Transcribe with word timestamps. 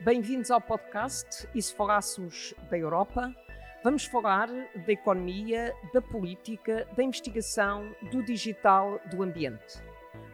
Bem-vindos 0.00 0.50
ao 0.50 0.60
podcast 0.60 1.48
E 1.54 1.60
se 1.60 1.74
falássemos 1.74 2.54
da 2.70 2.78
Europa? 2.78 3.34
Vamos 3.82 4.04
falar 4.04 4.46
da 4.48 4.92
economia, 4.92 5.74
da 5.92 6.02
política, 6.02 6.86
da 6.94 7.02
investigação, 7.02 7.90
do 8.12 8.22
digital, 8.22 9.00
do 9.10 9.22
ambiente. 9.22 9.82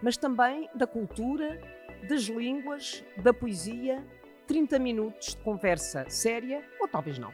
Mas 0.02 0.16
também 0.16 0.68
da 0.74 0.86
cultura, 0.86 1.60
das 2.08 2.22
línguas, 2.22 3.04
da 3.16 3.32
poesia. 3.32 4.04
30 4.48 4.78
minutos 4.80 5.28
de 5.28 5.42
conversa 5.42 6.04
séria 6.10 6.62
ou 6.80 6.88
talvez 6.88 7.18
não. 7.18 7.32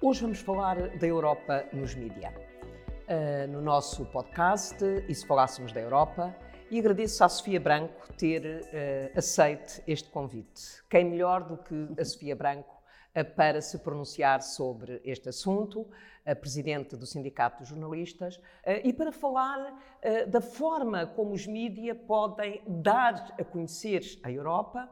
Hoje 0.00 0.22
vamos 0.22 0.40
falar 0.40 0.96
da 0.96 1.06
Europa 1.06 1.64
nos 1.72 1.94
mídia. 1.94 2.34
Uh, 3.02 3.46
no 3.52 3.60
nosso 3.60 4.06
podcast, 4.06 4.82
E 5.06 5.14
se 5.14 5.26
falássemos 5.26 5.70
da 5.72 5.80
Europa? 5.80 6.34
E 6.72 6.78
agradeço 6.78 7.22
à 7.22 7.28
Sofia 7.28 7.60
Branco 7.60 8.10
ter 8.14 8.42
uh, 8.42 9.18
aceito 9.18 9.82
este 9.86 10.08
convite. 10.08 10.82
Quem 10.88 11.04
melhor 11.04 11.44
do 11.44 11.58
que 11.58 12.00
a 12.00 12.02
Sofia 12.02 12.34
Branco 12.34 12.74
uh, 13.14 13.22
para 13.36 13.60
se 13.60 13.78
pronunciar 13.80 14.40
sobre 14.40 14.98
este 15.04 15.28
assunto, 15.28 15.86
a 16.24 16.34
presidente 16.34 16.96
do 16.96 17.04
Sindicato 17.04 17.58
dos 17.58 17.68
Jornalistas, 17.68 18.36
uh, 18.36 18.80
e 18.82 18.90
para 18.90 19.12
falar 19.12 19.92
da 20.28 20.40
forma 20.40 21.06
como 21.06 21.32
os 21.32 21.46
mídias 21.46 21.98
podem 22.06 22.62
dar 22.66 23.34
a 23.38 23.44
conhecer 23.44 24.00
a 24.22 24.32
Europa 24.32 24.88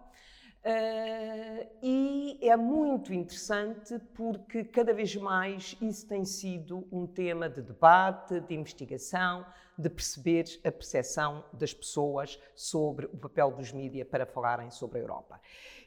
Uh, 0.62 1.66
e 1.82 2.38
é 2.42 2.54
muito 2.54 3.14
interessante 3.14 3.98
porque 4.14 4.62
cada 4.62 4.92
vez 4.92 5.16
mais 5.16 5.74
isso 5.80 6.06
tem 6.06 6.22
sido 6.22 6.86
um 6.92 7.06
tema 7.06 7.48
de 7.48 7.62
debate, 7.62 8.40
de 8.40 8.54
investigação, 8.54 9.46
de 9.78 9.88
perceber 9.88 10.44
a 10.62 10.70
percepção 10.70 11.42
das 11.50 11.72
pessoas 11.72 12.38
sobre 12.54 13.06
o 13.06 13.16
papel 13.16 13.50
dos 13.52 13.72
mídias 13.72 14.06
para 14.06 14.26
falarem 14.26 14.70
sobre 14.70 14.98
a 14.98 15.00
Europa. 15.00 15.40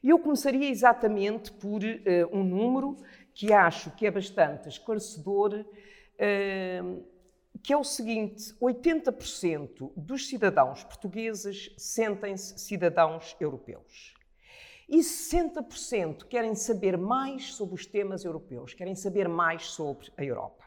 Eu 0.03 0.17
começaria 0.17 0.67
exatamente 0.67 1.51
por 1.51 1.83
uh, 1.83 2.35
um 2.35 2.43
número 2.43 2.97
que 3.31 3.53
acho 3.53 3.91
que 3.91 4.07
é 4.07 4.11
bastante 4.11 4.69
esclarecedor, 4.69 5.53
uh, 5.53 7.05
que 7.61 7.71
é 7.71 7.77
o 7.77 7.83
seguinte: 7.83 8.55
80% 8.59 9.91
dos 9.95 10.27
cidadãos 10.27 10.83
portugueses 10.83 11.71
sentem-se 11.77 12.57
cidadãos 12.57 13.35
europeus 13.39 14.12
e 14.93 14.99
60% 14.99 16.25
querem 16.25 16.53
saber 16.53 16.99
mais 16.99 17.55
sobre 17.55 17.73
os 17.73 17.83
temas 17.83 18.23
europeus, 18.23 18.75
querem 18.75 18.93
saber 18.93 19.27
mais 19.27 19.71
sobre 19.71 20.11
a 20.15 20.23
Europa. 20.23 20.63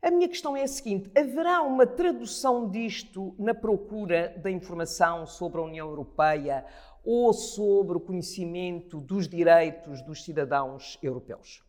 A 0.00 0.10
minha 0.10 0.26
questão 0.26 0.56
é 0.56 0.62
a 0.62 0.66
seguinte: 0.66 1.10
haverá 1.14 1.60
uma 1.60 1.86
tradução 1.86 2.70
disto 2.70 3.34
na 3.38 3.52
procura 3.52 4.30
da 4.38 4.50
informação 4.50 5.26
sobre 5.26 5.60
a 5.60 5.64
União 5.64 5.86
Europeia 5.88 6.64
ou 7.04 7.34
sobre 7.34 7.98
o 7.98 8.00
conhecimento 8.00 8.98
dos 8.98 9.28
direitos 9.28 10.00
dos 10.00 10.24
cidadãos 10.24 10.98
europeus? 11.02 11.62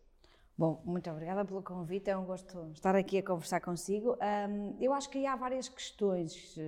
Bom, 0.56 0.80
muito 0.82 1.10
obrigada 1.10 1.44
pelo 1.44 1.62
convite, 1.62 2.08
é 2.08 2.16
um 2.16 2.24
gosto 2.24 2.70
estar 2.72 2.96
aqui 2.96 3.18
a 3.18 3.22
conversar 3.22 3.60
consigo. 3.60 4.16
Eu 4.78 4.94
acho 4.94 5.10
que 5.10 5.26
há 5.26 5.36
várias 5.36 5.68
questões 5.68 6.58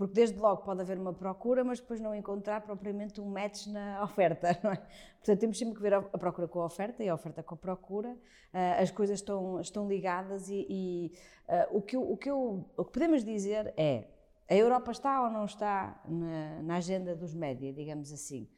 porque 0.00 0.14
desde 0.14 0.38
logo 0.38 0.62
pode 0.62 0.80
haver 0.80 0.98
uma 0.98 1.12
procura, 1.12 1.62
mas 1.62 1.78
depois 1.78 2.00
não 2.00 2.14
encontrar 2.14 2.62
propriamente 2.62 3.20
um 3.20 3.28
match 3.28 3.66
na 3.66 4.00
oferta, 4.02 4.58
não 4.64 4.72
é? 4.72 4.76
Portanto, 4.76 5.38
temos 5.38 5.58
sempre 5.58 5.74
que 5.74 5.82
ver 5.82 5.92
a 5.92 6.00
procura 6.00 6.48
com 6.48 6.62
a 6.62 6.64
oferta 6.64 7.04
e 7.04 7.08
a 7.10 7.14
oferta 7.14 7.42
com 7.42 7.54
a 7.54 7.58
procura. 7.58 8.08
Uh, 8.08 8.80
as 8.80 8.90
coisas 8.90 9.18
estão, 9.18 9.60
estão 9.60 9.86
ligadas 9.86 10.48
e, 10.48 10.66
e 10.70 11.12
uh, 11.46 11.76
o, 11.76 11.82
que 11.82 11.96
eu, 11.96 12.12
o, 12.12 12.16
que 12.16 12.30
eu, 12.30 12.64
o 12.78 12.82
que 12.82 12.92
podemos 12.92 13.22
dizer 13.22 13.74
é 13.76 14.06
a 14.48 14.54
Europa 14.54 14.90
está 14.90 15.22
ou 15.22 15.28
não 15.28 15.44
está 15.44 16.02
na, 16.08 16.62
na 16.62 16.76
agenda 16.76 17.14
dos 17.14 17.34
média, 17.34 17.70
digamos 17.70 18.10
assim. 18.10 18.48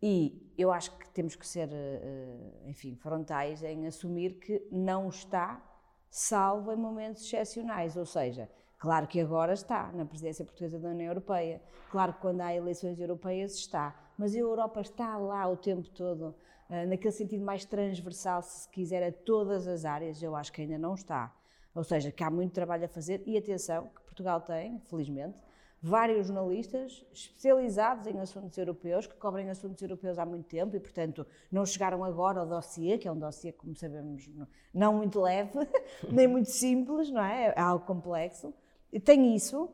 E 0.00 0.54
eu 0.56 0.70
acho 0.70 0.96
que 0.98 1.10
temos 1.10 1.34
que 1.34 1.44
ser, 1.44 1.68
uh, 1.68 2.68
enfim, 2.68 2.94
frontais 2.94 3.60
em 3.64 3.88
assumir 3.88 4.38
que 4.38 4.64
não 4.70 5.08
está, 5.08 5.60
salvo 6.08 6.70
em 6.70 6.76
momentos 6.76 7.24
excepcionais, 7.24 7.96
ou 7.96 8.06
seja, 8.06 8.48
Claro 8.82 9.06
que 9.06 9.20
agora 9.20 9.52
está 9.52 9.92
na 9.92 10.04
presidência 10.04 10.44
portuguesa 10.44 10.76
da 10.76 10.88
União 10.88 11.06
Europeia, 11.06 11.62
claro 11.88 12.14
que 12.14 12.20
quando 12.20 12.40
há 12.40 12.52
eleições 12.52 12.98
europeias 12.98 13.54
está, 13.54 13.94
mas 14.18 14.34
a 14.34 14.38
Europa 14.38 14.80
está 14.80 15.16
lá 15.16 15.48
o 15.48 15.56
tempo 15.56 15.88
todo, 15.90 16.34
uh, 16.68 16.88
naquele 16.88 17.12
sentido 17.12 17.44
mais 17.44 17.64
transversal, 17.64 18.42
se 18.42 18.68
quiser, 18.70 19.04
a 19.04 19.12
todas 19.12 19.68
as 19.68 19.84
áreas, 19.84 20.20
eu 20.20 20.34
acho 20.34 20.52
que 20.52 20.62
ainda 20.62 20.78
não 20.78 20.94
está. 20.94 21.32
Ou 21.72 21.84
seja, 21.84 22.10
que 22.10 22.24
há 22.24 22.28
muito 22.28 22.54
trabalho 22.54 22.84
a 22.84 22.88
fazer 22.88 23.22
e 23.24 23.38
atenção, 23.38 23.86
que 23.94 24.02
Portugal 24.02 24.40
tem, 24.40 24.80
felizmente, 24.80 25.38
vários 25.80 26.26
jornalistas 26.26 27.06
especializados 27.12 28.08
em 28.08 28.18
assuntos 28.18 28.58
europeus, 28.58 29.06
que 29.06 29.14
cobrem 29.14 29.48
assuntos 29.48 29.80
europeus 29.80 30.18
há 30.18 30.26
muito 30.26 30.48
tempo 30.48 30.74
e, 30.74 30.80
portanto, 30.80 31.24
não 31.52 31.64
chegaram 31.64 32.02
agora 32.02 32.40
ao 32.40 32.46
dossiê, 32.48 32.98
que 32.98 33.06
é 33.06 33.12
um 33.12 33.18
dossiê, 33.18 33.52
como 33.52 33.76
sabemos, 33.76 34.28
não 34.74 34.94
muito 34.94 35.20
leve, 35.20 35.52
nem 36.10 36.26
muito 36.26 36.50
simples, 36.50 37.12
não 37.12 37.22
é? 37.22 37.54
É 37.56 37.60
algo 37.60 37.86
complexo 37.86 38.52
tem 39.00 39.34
isso, 39.34 39.68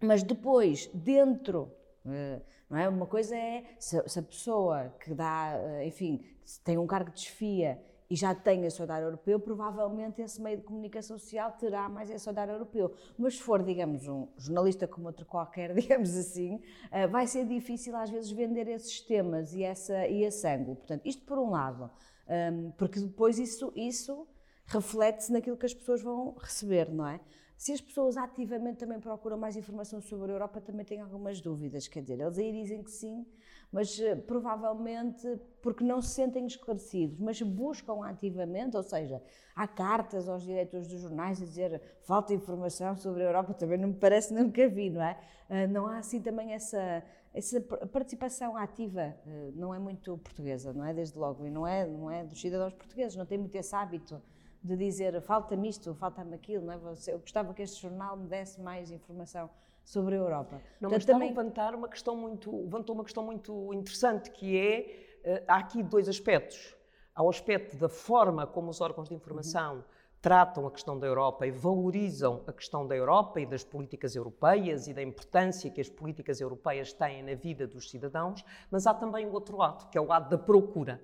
mas 0.00 0.22
depois, 0.22 0.90
dentro, 0.92 1.72
eh, 2.06 2.40
não 2.68 2.78
é? 2.78 2.88
Uma 2.88 3.06
coisa 3.06 3.36
é 3.36 3.64
se, 3.78 3.98
a 3.98 4.22
pessoa 4.22 4.94
que 5.00 5.14
dá, 5.14 5.52
eh, 5.54 5.86
enfim, 5.86 6.24
tem 6.64 6.78
um 6.78 6.86
cargo 6.86 7.10
de 7.10 7.16
desfia 7.16 7.80
e 8.10 8.16
já 8.16 8.34
tem 8.34 8.64
esse 8.66 8.82
olhar 8.82 9.00
europeu, 9.02 9.40
provavelmente 9.40 10.20
esse 10.20 10.40
meio 10.40 10.58
de 10.58 10.64
comunicação 10.64 11.18
social 11.18 11.52
terá 11.52 11.88
mais 11.88 12.10
esse 12.10 12.28
olhar 12.28 12.48
europeu. 12.48 12.92
Mas 13.16 13.36
se 13.36 13.42
for, 13.42 13.62
digamos, 13.62 14.06
um 14.06 14.28
jornalista 14.36 14.86
como 14.86 15.06
outro 15.06 15.24
qualquer, 15.24 15.72
digamos 15.76 16.14
assim, 16.16 16.60
eh, 16.90 17.06
vai 17.06 17.26
ser 17.26 17.46
difícil 17.46 17.96
às 17.96 18.10
vezes 18.10 18.30
vender 18.30 18.68
esses 18.68 19.00
temas 19.00 19.54
e, 19.54 19.62
essa, 19.62 20.06
e 20.06 20.24
esse 20.24 20.46
ângulo. 20.46 20.76
Portanto, 20.76 21.06
isto 21.06 21.24
por 21.24 21.38
um 21.38 21.50
lado, 21.50 21.90
ehm, 22.28 22.70
porque 22.76 23.00
depois 23.00 23.38
isso, 23.38 23.72
isso 23.74 24.26
reflete-se 24.66 25.32
naquilo 25.32 25.56
que 25.56 25.66
as 25.66 25.74
pessoas 25.74 26.02
vão 26.02 26.34
receber, 26.38 26.90
não 26.90 27.06
é? 27.06 27.20
Se 27.62 27.72
as 27.72 27.80
pessoas 27.80 28.16
ativamente 28.16 28.78
também 28.78 28.98
procuram 28.98 29.38
mais 29.38 29.54
informação 29.54 30.00
sobre 30.00 30.32
a 30.32 30.34
Europa, 30.34 30.60
também 30.60 30.84
têm 30.84 31.00
algumas 31.00 31.40
dúvidas. 31.40 31.86
Quer 31.86 32.00
dizer, 32.00 32.18
eles 32.18 32.36
aí 32.36 32.50
dizem 32.50 32.82
que 32.82 32.90
sim, 32.90 33.24
mas 33.70 34.00
uh, 34.00 34.16
provavelmente 34.26 35.38
porque 35.62 35.84
não 35.84 36.02
se 36.02 36.08
sentem 36.08 36.44
esclarecidos, 36.44 37.20
mas 37.20 37.40
buscam 37.40 38.04
ativamente, 38.04 38.76
ou 38.76 38.82
seja, 38.82 39.22
há 39.54 39.68
cartas 39.68 40.28
aos 40.28 40.42
diretores 40.42 40.88
dos 40.88 41.02
jornais 41.02 41.40
a 41.40 41.44
dizer 41.44 41.80
falta 42.00 42.34
informação 42.34 42.96
sobre 42.96 43.22
a 43.22 43.26
Europa, 43.26 43.54
também 43.54 43.78
não 43.78 43.90
me 43.90 43.94
parece, 43.94 44.34
nunca 44.34 44.68
vi, 44.68 44.90
não 44.90 45.00
é? 45.00 45.16
Uh, 45.48 45.72
não 45.72 45.86
há 45.86 45.98
assim 45.98 46.20
também 46.20 46.54
essa, 46.54 47.04
essa 47.32 47.60
participação 47.60 48.56
ativa, 48.56 49.14
uh, 49.24 49.52
não 49.54 49.72
é 49.72 49.78
muito 49.78 50.18
portuguesa, 50.18 50.72
não 50.72 50.84
é? 50.84 50.92
Desde 50.92 51.16
logo, 51.16 51.46
e 51.46 51.50
não 51.52 51.64
é, 51.64 51.86
não 51.86 52.10
é 52.10 52.24
dos 52.24 52.40
cidadãos 52.40 52.74
portugueses, 52.74 53.14
não 53.16 53.24
tem 53.24 53.38
muito 53.38 53.54
esse 53.54 53.72
hábito 53.72 54.20
de 54.62 54.76
dizer 54.76 55.20
falta-me 55.20 55.68
isto, 55.68 55.94
falta-me 55.94 56.34
aquilo, 56.34 56.66
não 56.66 56.72
é? 56.72 56.76
eu 57.08 57.18
gostava 57.18 57.52
que 57.52 57.62
este 57.62 57.82
jornal 57.82 58.16
me 58.16 58.28
desse 58.28 58.60
mais 58.60 58.90
informação 58.90 59.50
sobre 59.84 60.14
a 60.14 60.18
Europa. 60.18 60.56
Não, 60.80 60.88
Portanto, 60.88 60.92
mas 60.92 61.04
também 61.04 61.28
levantar 61.30 61.74
uma 61.74 61.88
questão 61.88 62.16
muito, 62.16 62.62
levantou 62.62 62.94
uma 62.94 63.04
questão 63.04 63.24
muito 63.24 63.74
interessante 63.74 64.30
que 64.30 64.56
é, 64.56 65.40
uh, 65.40 65.44
há 65.48 65.56
aqui 65.56 65.82
dois 65.82 66.08
aspectos. 66.08 66.76
Há 67.14 67.22
o 67.22 67.28
aspecto 67.28 67.76
da 67.76 67.88
forma 67.88 68.46
como 68.46 68.70
os 68.70 68.80
órgãos 68.80 69.08
de 69.08 69.14
informação 69.14 69.76
uhum. 69.76 69.82
tratam 70.20 70.66
a 70.66 70.70
questão 70.70 70.98
da 70.98 71.06
Europa 71.06 71.46
e 71.46 71.50
valorizam 71.50 72.42
a 72.46 72.52
questão 72.52 72.86
da 72.86 72.96
Europa 72.96 73.40
e 73.40 73.44
das 73.44 73.64
políticas 73.64 74.14
europeias 74.14 74.86
e 74.86 74.94
da 74.94 75.02
importância 75.02 75.70
que 75.70 75.80
as 75.80 75.90
políticas 75.90 76.40
europeias 76.40 76.92
têm 76.92 77.22
na 77.22 77.34
vida 77.34 77.66
dos 77.66 77.90
cidadãos, 77.90 78.42
mas 78.70 78.86
há 78.86 78.94
também 78.94 79.26
o 79.26 79.32
outro 79.32 79.56
lado, 79.56 79.90
que 79.90 79.98
é 79.98 80.00
o 80.00 80.06
lado 80.06 80.30
da 80.30 80.38
procura. 80.38 81.02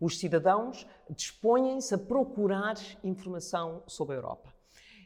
Os 0.00 0.18
cidadãos 0.18 0.86
dispõem-se 1.10 1.94
a 1.94 1.98
procurar 1.98 2.76
informação 3.02 3.82
sobre 3.86 4.14
a 4.14 4.18
Europa. 4.18 4.58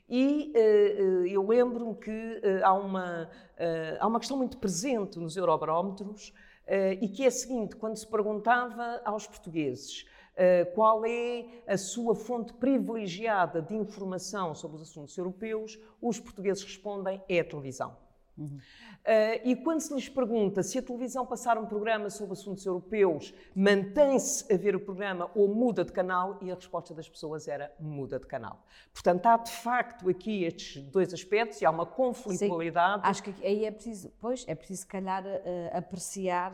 E 0.08 0.52
uh, 0.54 1.26
eu 1.26 1.46
lembro-me 1.46 1.94
que 1.94 2.10
uh, 2.10 2.64
há, 2.66 2.74
uma, 2.74 3.24
uh, 3.24 3.96
há 3.98 4.06
uma 4.06 4.18
questão 4.18 4.36
muito 4.36 4.58
presente 4.58 5.18
nos 5.18 5.36
eurobarómetros 5.36 6.34
e 7.00 7.08
que 7.08 7.24
é 7.24 7.26
a 7.26 7.30
seguinte: 7.30 7.74
quando 7.74 7.96
se 7.96 8.06
perguntava 8.06 9.00
aos 9.04 9.26
portugueses 9.26 10.06
qual 10.74 11.04
é 11.04 11.44
a 11.66 11.76
sua 11.76 12.14
fonte 12.14 12.54
privilegiada 12.54 13.60
de 13.60 13.74
informação 13.74 14.54
sobre 14.54 14.76
os 14.76 14.82
assuntos 14.82 15.18
europeus, 15.18 15.78
os 16.00 16.20
portugueses 16.20 16.62
respondem 16.62 17.20
é 17.28 17.40
a 17.40 17.44
televisão. 17.44 17.96
Uhum. 18.36 18.56
Uh, 18.56 18.60
e 19.44 19.56
quando 19.56 19.80
se 19.80 19.92
lhes 19.94 20.08
pergunta 20.08 20.62
se 20.62 20.78
a 20.78 20.82
televisão 20.82 21.26
passar 21.26 21.58
um 21.58 21.66
programa 21.66 22.08
sobre 22.08 22.32
assuntos 22.32 22.64
europeus, 22.64 23.34
mantém-se 23.54 24.52
a 24.52 24.56
ver 24.56 24.74
o 24.76 24.80
programa 24.80 25.30
ou 25.34 25.54
muda 25.54 25.84
de 25.84 25.92
canal, 25.92 26.38
e 26.40 26.50
a 26.50 26.54
resposta 26.54 26.94
das 26.94 27.08
pessoas 27.08 27.48
era 27.48 27.72
muda 27.78 28.18
de 28.18 28.26
canal. 28.26 28.64
Portanto, 28.92 29.26
há 29.26 29.36
de 29.36 29.50
facto 29.50 30.08
aqui 30.08 30.44
estes 30.44 30.82
dois 30.84 31.12
aspectos 31.12 31.60
e 31.60 31.66
há 31.66 31.70
uma 31.70 31.86
conflitualidade. 31.86 33.02
Sim, 33.02 33.08
acho 33.08 33.22
que 33.22 33.46
aí 33.46 33.64
é 33.64 33.70
preciso, 33.70 34.10
pois, 34.20 34.44
é 34.46 34.54
preciso, 34.54 34.82
se 34.82 34.86
calhar, 34.86 35.24
uh, 35.24 35.76
apreciar 35.76 36.52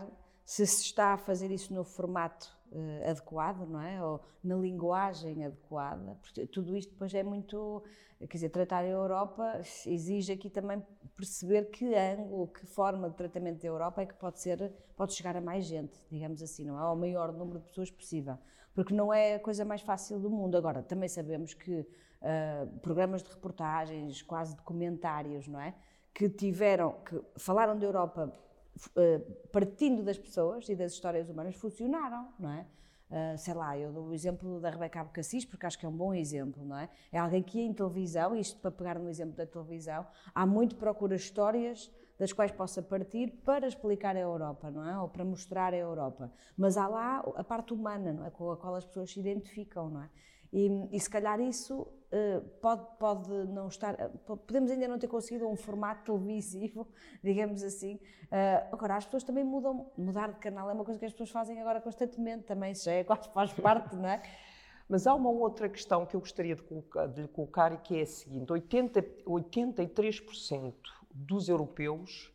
se 0.48 0.66
se 0.66 0.82
está 0.84 1.12
a 1.12 1.18
fazer 1.18 1.50
isso 1.50 1.74
no 1.74 1.84
formato 1.84 2.58
uh, 2.72 3.10
adequado, 3.10 3.68
não 3.68 3.82
é? 3.82 4.02
Ou 4.02 4.18
na 4.42 4.56
linguagem 4.56 5.44
adequada. 5.44 6.16
Porque 6.22 6.46
tudo 6.46 6.74
isto 6.74 6.90
depois 6.90 7.12
é 7.12 7.22
muito. 7.22 7.84
Quer 8.18 8.38
dizer, 8.38 8.48
tratar 8.48 8.78
a 8.78 8.88
Europa 8.88 9.60
exige 9.86 10.32
aqui 10.32 10.48
também 10.48 10.82
perceber 11.14 11.66
que 11.66 11.94
ângulo, 11.94 12.48
que 12.48 12.64
forma 12.64 13.10
de 13.10 13.16
tratamento 13.16 13.60
da 13.60 13.68
Europa 13.68 14.00
é 14.00 14.06
que 14.06 14.14
pode 14.14 14.40
ser, 14.40 14.72
pode 14.96 15.12
chegar 15.12 15.36
a 15.36 15.40
mais 15.40 15.66
gente, 15.66 15.94
digamos 16.10 16.42
assim, 16.42 16.64
não 16.64 16.78
é? 16.78 16.80
Ao 16.80 16.96
maior 16.96 17.30
número 17.30 17.58
de 17.58 17.66
pessoas 17.66 17.90
possível. 17.90 18.38
Porque 18.72 18.94
não 18.94 19.12
é 19.12 19.34
a 19.34 19.38
coisa 19.38 19.66
mais 19.66 19.82
fácil 19.82 20.18
do 20.18 20.30
mundo. 20.30 20.56
Agora, 20.56 20.82
também 20.82 21.10
sabemos 21.10 21.52
que 21.52 21.80
uh, 21.80 22.78
programas 22.80 23.22
de 23.22 23.28
reportagens, 23.28 24.22
quase 24.22 24.56
documentários, 24.56 25.46
não 25.46 25.60
é? 25.60 25.74
Que 26.14 26.26
tiveram, 26.26 26.92
que 27.04 27.20
falaram 27.36 27.78
da 27.78 27.84
Europa 27.84 28.34
partindo 29.52 30.02
das 30.02 30.18
pessoas 30.18 30.68
e 30.68 30.76
das 30.76 30.92
histórias 30.92 31.28
humanas, 31.28 31.54
funcionaram, 31.56 32.32
não 32.38 32.50
é? 32.50 32.66
Uh, 33.10 33.38
sei 33.38 33.54
lá, 33.54 33.76
eu 33.78 33.90
dou 33.90 34.08
o 34.08 34.12
exemplo 34.12 34.60
da 34.60 34.68
Rebeca 34.68 35.00
Abcacis, 35.00 35.42
porque 35.42 35.64
acho 35.64 35.78
que 35.78 35.86
é 35.86 35.88
um 35.88 35.96
bom 35.96 36.12
exemplo, 36.12 36.62
não 36.62 36.76
é? 36.76 36.90
É 37.10 37.18
alguém 37.18 37.42
que 37.42 37.58
em 37.58 37.72
televisão, 37.72 38.36
isto 38.36 38.60
para 38.60 38.70
pegar 38.70 38.98
no 38.98 39.08
exemplo 39.08 39.34
da 39.34 39.46
televisão, 39.46 40.06
há 40.34 40.44
muito 40.44 40.76
procura 40.76 41.16
histórias 41.16 41.90
das 42.18 42.34
quais 42.34 42.52
possa 42.52 42.82
partir 42.82 43.30
para 43.44 43.66
explicar 43.66 44.14
a 44.14 44.20
Europa, 44.20 44.70
não 44.70 44.86
é? 44.86 44.98
Ou 44.98 45.08
para 45.08 45.24
mostrar 45.24 45.72
a 45.72 45.76
Europa. 45.76 46.30
Mas 46.56 46.76
há 46.76 46.86
lá 46.86 47.20
a 47.36 47.44
parte 47.44 47.72
humana, 47.72 48.12
não 48.12 48.26
é? 48.26 48.30
Com 48.30 48.50
a 48.50 48.56
qual 48.58 48.74
as 48.74 48.84
pessoas 48.84 49.10
se 49.10 49.20
identificam, 49.20 49.88
não 49.88 50.02
é? 50.02 50.10
E, 50.52 50.68
e 50.92 51.00
se 51.00 51.10
calhar 51.10 51.40
isso 51.40 51.82
uh, 51.82 52.40
pode, 52.60 52.86
pode 52.98 53.30
não 53.48 53.68
estar. 53.68 53.94
Uh, 53.94 54.36
podemos 54.36 54.70
ainda 54.70 54.88
não 54.88 54.98
ter 54.98 55.08
conseguido 55.08 55.46
um 55.48 55.56
formato 55.56 56.04
televisivo, 56.04 56.86
digamos 57.22 57.62
assim. 57.62 57.94
Uh, 58.24 58.68
agora, 58.72 58.96
as 58.96 59.04
pessoas 59.04 59.24
também 59.24 59.44
mudam. 59.44 59.90
Mudar 59.96 60.32
de 60.32 60.38
canal 60.38 60.70
é 60.70 60.72
uma 60.72 60.84
coisa 60.84 60.98
que 60.98 61.06
as 61.06 61.12
pessoas 61.12 61.30
fazem 61.30 61.60
agora 61.60 61.80
constantemente, 61.80 62.44
também 62.44 62.74
já 62.74 62.92
é, 62.92 63.04
quase 63.04 63.28
faz 63.30 63.52
parte, 63.52 63.96
não 63.96 64.08
é? 64.08 64.22
Mas 64.88 65.06
há 65.06 65.14
uma 65.14 65.28
outra 65.30 65.68
questão 65.68 66.06
que 66.06 66.16
eu 66.16 66.20
gostaria 66.20 66.56
de, 66.56 66.62
colocar, 66.62 67.06
de 67.06 67.22
lhe 67.22 67.28
colocar 67.28 67.72
e 67.72 67.78
que 67.78 67.98
é 67.98 68.02
a 68.02 68.06
seguinte: 68.06 68.50
80, 68.50 69.02
83% 69.26 70.74
dos 71.12 71.48
europeus 71.48 72.32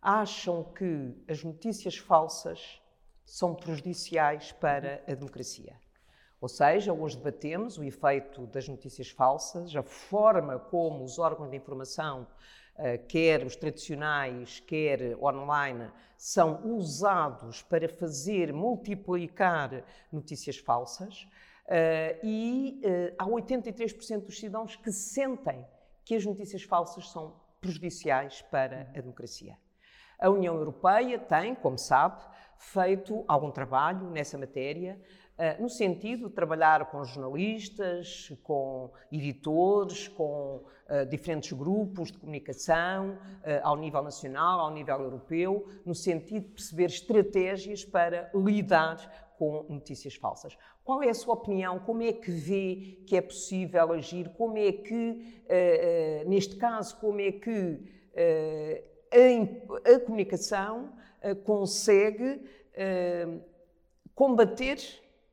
acham 0.00 0.62
que 0.64 1.14
as 1.26 1.42
notícias 1.42 1.96
falsas 1.96 2.80
são 3.24 3.54
prejudiciais 3.54 4.52
para 4.52 5.02
a 5.06 5.14
democracia. 5.14 5.76
Ou 6.40 6.48
seja, 6.48 6.92
hoje 6.92 7.16
debatemos 7.16 7.78
o 7.78 7.84
efeito 7.84 8.46
das 8.46 8.68
notícias 8.68 9.10
falsas, 9.10 9.74
a 9.74 9.82
forma 9.82 10.58
como 10.58 11.02
os 11.02 11.18
órgãos 11.18 11.50
de 11.50 11.56
informação, 11.56 12.28
eh, 12.76 12.96
quer 12.96 13.44
os 13.44 13.56
tradicionais, 13.56 14.60
quer 14.60 15.16
online, 15.20 15.90
são 16.16 16.64
usados 16.76 17.60
para 17.62 17.88
fazer 17.88 18.52
multiplicar 18.52 19.84
notícias 20.12 20.58
falsas. 20.58 21.26
Eh, 21.66 22.20
e 22.22 22.80
eh, 22.84 23.14
há 23.18 23.26
83% 23.26 24.26
dos 24.26 24.38
cidadãos 24.38 24.76
que 24.76 24.92
sentem 24.92 25.66
que 26.04 26.14
as 26.14 26.24
notícias 26.24 26.62
falsas 26.62 27.10
são 27.10 27.34
prejudiciais 27.60 28.42
para 28.42 28.82
a 28.94 29.00
democracia. 29.00 29.58
A 30.20 30.30
União 30.30 30.54
Europeia 30.54 31.18
tem, 31.18 31.54
como 31.54 31.76
sabe, 31.76 32.24
feito 32.58 33.24
algum 33.28 33.50
trabalho 33.50 34.10
nessa 34.10 34.38
matéria. 34.38 35.00
Eh, 35.40 35.56
no 35.60 35.68
sentido 35.68 36.28
de 36.28 36.34
trabalhar 36.34 36.90
com 36.90 37.04
jornalistas, 37.04 38.32
com 38.42 38.90
editores, 39.12 40.08
com 40.08 40.64
uh, 40.90 41.06
diferentes 41.08 41.52
grupos 41.52 42.10
de 42.10 42.18
comunicação, 42.18 43.10
uh, 43.10 43.60
ao 43.62 43.76
nível 43.76 44.02
nacional, 44.02 44.58
ao 44.58 44.72
nível 44.72 45.00
europeu, 45.00 45.68
no 45.86 45.94
sentido 45.94 46.46
de 46.46 46.54
perceber 46.54 46.86
estratégias 46.86 47.84
para 47.84 48.28
lidar 48.34 49.30
com 49.38 49.64
notícias 49.68 50.16
falsas. 50.16 50.58
Qual 50.82 51.04
é 51.04 51.10
a 51.10 51.14
sua 51.14 51.34
opinião? 51.34 51.78
Como 51.78 52.02
é 52.02 52.12
que 52.12 52.32
vê 52.32 52.98
que 53.06 53.16
é 53.16 53.20
possível 53.20 53.92
agir? 53.92 54.30
Como 54.30 54.58
é 54.58 54.72
que, 54.72 55.44
neste 56.26 56.56
caso, 56.56 56.98
como 56.98 57.20
é 57.20 57.30
que 57.30 57.78
a, 59.84 60.00
comunicação 60.00 60.92
consegue 61.44 62.42
combater 64.12 64.78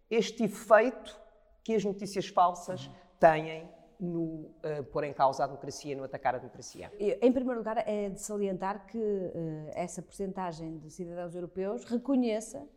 este 0.09 0.43
efeito 0.43 1.19
que 1.63 1.73
as 1.73 1.83
notícias 1.83 2.27
falsas 2.27 2.89
têm 3.19 3.69
no 3.99 4.21
uh, 4.21 4.83
pôr 4.91 5.03
em 5.05 5.13
causa 5.13 5.43
a 5.43 5.47
democracia, 5.47 5.95
no 5.95 6.03
atacar 6.03 6.35
a 6.35 6.37
democracia? 6.37 6.91
Em 6.99 7.31
primeiro 7.31 7.59
lugar, 7.59 7.83
é 7.87 8.09
de 8.09 8.21
salientar 8.21 8.85
que 8.85 8.97
uh, 8.97 9.71
essa 9.73 10.01
porcentagem 10.01 10.77
de 10.77 10.89
cidadãos 10.89 11.33
europeus 11.33 11.83
reconheça 11.85 12.67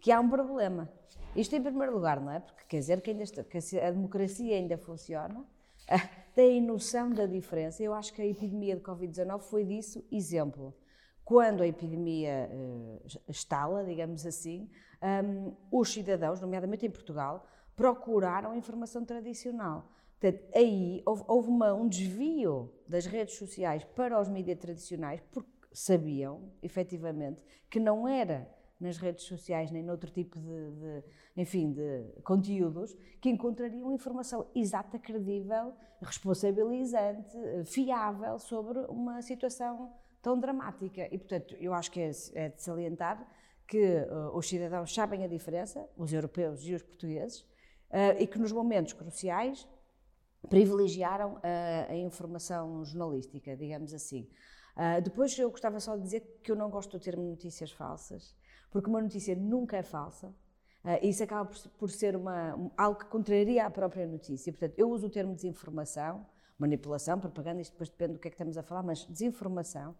que 0.00 0.10
há 0.10 0.18
um 0.20 0.28
problema. 0.28 0.90
Isto 1.36 1.54
em 1.54 1.62
primeiro 1.62 1.92
lugar, 1.92 2.20
não 2.20 2.32
é? 2.32 2.40
Porque 2.40 2.64
quer 2.66 2.78
dizer 2.78 3.00
que, 3.00 3.10
ainda 3.10 3.22
está, 3.22 3.44
que 3.44 3.58
a 3.78 3.90
democracia 3.90 4.56
ainda 4.56 4.76
funciona, 4.78 5.44
tem 6.34 6.60
noção 6.60 7.10
da 7.10 7.26
diferença. 7.26 7.82
Eu 7.82 7.92
acho 7.92 8.12
que 8.12 8.22
a 8.22 8.26
epidemia 8.26 8.76
de 8.76 8.82
Covid-19 8.82 9.40
foi 9.40 9.64
disso 9.64 10.04
exemplo. 10.10 10.74
Quando 11.30 11.62
a 11.62 11.66
epidemia 11.68 12.50
uh, 12.52 13.20
estala, 13.28 13.84
digamos 13.84 14.26
assim, 14.26 14.68
um, 15.00 15.54
os 15.70 15.92
cidadãos, 15.92 16.40
nomeadamente 16.40 16.84
em 16.84 16.90
Portugal, 16.90 17.46
procuraram 17.76 18.56
informação 18.56 19.04
tradicional. 19.04 19.92
Portanto, 20.18 20.42
aí 20.52 21.00
houve, 21.06 21.48
uma, 21.48 21.72
um 21.72 21.86
desvio 21.86 22.74
das 22.88 23.06
redes 23.06 23.36
sociais 23.36 23.84
para 23.84 24.20
os 24.20 24.28
mídias 24.28 24.58
tradicionais, 24.58 25.20
porque 25.30 25.48
sabiam, 25.72 26.50
efetivamente, 26.60 27.44
que 27.70 27.78
não 27.78 28.08
era 28.08 28.52
nas 28.80 28.96
redes 28.96 29.22
sociais 29.22 29.70
nem 29.70 29.84
noutro 29.84 30.10
tipo 30.10 30.36
de, 30.36 30.70
de, 30.72 31.04
enfim, 31.36 31.70
de 31.70 32.06
conteúdos 32.24 32.92
que 33.20 33.30
encontrariam 33.30 33.92
informação 33.92 34.48
exata, 34.52 34.98
credível, 34.98 35.74
responsabilizante, 36.02 37.38
fiável 37.66 38.36
sobre 38.40 38.80
uma 38.88 39.22
situação 39.22 39.92
tão 40.22 40.38
dramática. 40.38 41.08
E, 41.12 41.18
portanto, 41.18 41.56
eu 41.58 41.72
acho 41.72 41.90
que 41.90 42.00
é, 42.00 42.10
é 42.34 42.48
de 42.48 42.62
salientar 42.62 43.26
que 43.66 43.78
uh, 43.78 44.36
os 44.36 44.48
cidadãos 44.48 44.92
sabem 44.92 45.24
a 45.24 45.28
diferença, 45.28 45.88
os 45.96 46.12
europeus 46.12 46.64
e 46.64 46.74
os 46.74 46.82
portugueses, 46.82 47.40
uh, 47.90 48.18
e 48.18 48.26
que 48.26 48.38
nos 48.38 48.50
momentos 48.50 48.92
cruciais 48.92 49.68
privilegiaram 50.48 51.38
a, 51.42 51.92
a 51.92 51.96
informação 51.96 52.84
jornalística, 52.84 53.56
digamos 53.56 53.94
assim. 53.94 54.28
Uh, 54.76 55.00
depois 55.02 55.38
eu 55.38 55.50
gostava 55.50 55.78
só 55.78 55.96
de 55.96 56.02
dizer 56.02 56.40
que 56.42 56.50
eu 56.50 56.56
não 56.56 56.70
gosto 56.70 56.98
do 56.98 57.02
termo 57.02 57.22
notícias 57.22 57.70
falsas, 57.70 58.34
porque 58.70 58.88
uma 58.88 59.00
notícia 59.00 59.36
nunca 59.36 59.76
é 59.76 59.82
falsa, 59.82 60.28
uh, 60.28 60.98
isso 61.06 61.22
acaba 61.22 61.48
por, 61.48 61.58
por 61.78 61.90
ser 61.90 62.16
uma, 62.16 62.56
um, 62.56 62.70
algo 62.76 62.98
que 62.98 63.06
contraria 63.06 63.66
a 63.66 63.70
própria 63.70 64.06
notícia. 64.06 64.52
Portanto, 64.52 64.74
eu 64.78 64.90
uso 64.90 65.06
o 65.06 65.10
termo 65.10 65.34
desinformação, 65.34 66.26
manipulação, 66.58 67.20
propaganda, 67.20 67.60
isto 67.60 67.72
depois 67.72 67.88
depende 67.88 68.14
do 68.14 68.18
que 68.18 68.28
é 68.28 68.30
que 68.30 68.34
estamos 68.34 68.56
a 68.56 68.62
falar, 68.62 68.82
mas 68.82 69.04
desinformação 69.06 69.94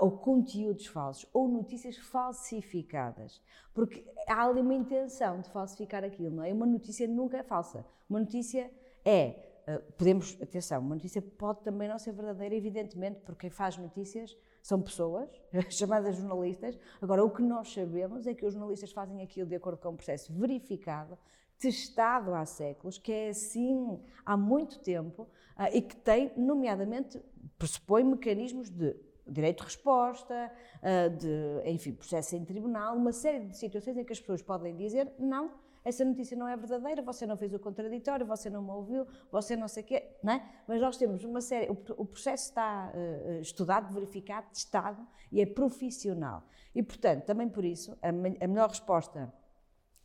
ou 0.00 0.12
conteúdos 0.12 0.86
falsos, 0.86 1.28
ou 1.32 1.46
notícias 1.46 1.96
falsificadas. 1.98 3.42
Porque 3.74 4.04
há 4.26 4.46
ali 4.46 4.60
uma 4.60 4.74
intenção 4.74 5.40
de 5.40 5.50
falsificar 5.50 6.02
aquilo, 6.02 6.36
não 6.36 6.42
é? 6.42 6.52
Uma 6.52 6.66
notícia 6.66 7.06
nunca 7.06 7.36
é 7.36 7.42
falsa. 7.42 7.84
Uma 8.08 8.20
notícia 8.20 8.70
é. 9.04 9.50
Uh, 9.66 9.92
podemos, 9.92 10.36
atenção, 10.42 10.80
uma 10.80 10.94
notícia 10.94 11.22
pode 11.22 11.62
também 11.62 11.88
não 11.88 11.98
ser 11.98 12.12
verdadeira, 12.12 12.54
evidentemente, 12.54 13.20
porque 13.20 13.42
quem 13.42 13.50
faz 13.50 13.78
notícias 13.78 14.36
são 14.62 14.80
pessoas, 14.80 15.28
chamadas 15.70 16.16
jornalistas. 16.16 16.78
Agora, 17.00 17.24
o 17.24 17.30
que 17.30 17.42
nós 17.42 17.72
sabemos 17.72 18.26
é 18.26 18.34
que 18.34 18.44
os 18.44 18.52
jornalistas 18.52 18.92
fazem 18.92 19.22
aquilo 19.22 19.48
de 19.48 19.54
acordo 19.54 19.78
com 19.78 19.90
um 19.90 19.96
processo 19.96 20.32
verificado, 20.34 21.18
testado 21.58 22.34
há 22.34 22.44
séculos, 22.44 22.98
que 22.98 23.10
é 23.10 23.28
assim 23.30 23.98
há 24.24 24.36
muito 24.36 24.80
tempo 24.80 25.22
uh, 25.58 25.68
e 25.72 25.80
que 25.80 25.96
tem, 25.96 26.32
nomeadamente, 26.36 27.20
pressupõe 27.58 28.04
mecanismos 28.04 28.68
de 28.68 28.94
direito 29.26 29.58
de 29.58 29.64
resposta, 29.64 30.52
ah, 30.82 31.08
de, 31.08 31.62
enfim, 31.70 31.92
processo 31.92 32.36
em 32.36 32.44
tribunal, 32.44 32.96
uma 32.96 33.12
série 33.12 33.46
de 33.46 33.56
situações 33.56 33.96
em 33.96 34.04
que 34.04 34.12
as 34.12 34.20
pessoas 34.20 34.42
podem 34.42 34.76
dizer 34.76 35.12
não, 35.18 35.50
essa 35.84 36.02
notícia 36.04 36.36
não 36.36 36.48
é 36.48 36.56
verdadeira, 36.56 37.02
você 37.02 37.26
não 37.26 37.36
fez 37.36 37.52
o 37.52 37.58
contraditório, 37.58 38.24
você 38.24 38.48
não 38.48 38.62
me 38.62 38.70
ouviu, 38.70 39.06
você 39.30 39.54
não 39.54 39.68
sei 39.68 39.82
o 39.82 39.86
quê, 39.86 40.16
não 40.22 40.32
é? 40.32 40.42
Mas 40.66 40.80
nós 40.80 40.96
temos 40.96 41.22
uma 41.24 41.42
série, 41.42 41.70
o, 41.70 42.06
processo 42.06 42.44
está 42.44 42.90
uh, 42.94 43.40
estudado, 43.40 43.92
verificado, 43.92 44.48
testado 44.50 45.06
e 45.30 45.42
é 45.42 45.46
profissional. 45.46 46.42
E, 46.74 46.82
portanto, 46.82 47.24
também 47.24 47.50
por 47.50 47.64
isso, 47.64 47.96
a, 48.00 48.08
a 48.08 48.48
melhor 48.48 48.70
resposta 48.70 49.32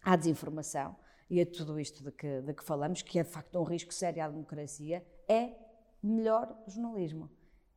à 0.04 0.18
desinformação 0.18 0.96
e 1.30 1.40
a 1.40 1.46
tudo 1.46 1.80
isto 1.80 2.04
de 2.04 2.12
que, 2.12 2.42
de 2.42 2.54
que 2.54 2.64
falamos, 2.64 3.02
que 3.02 3.18
é 3.18 3.24
de 3.24 3.30
facto 3.30 3.58
um 3.58 3.64
risco 3.64 3.94
sério 3.94 4.22
à 4.22 4.28
democracia, 4.28 5.06
é 5.30 5.56
melhor 6.04 6.62
jornalismo. 6.68 7.30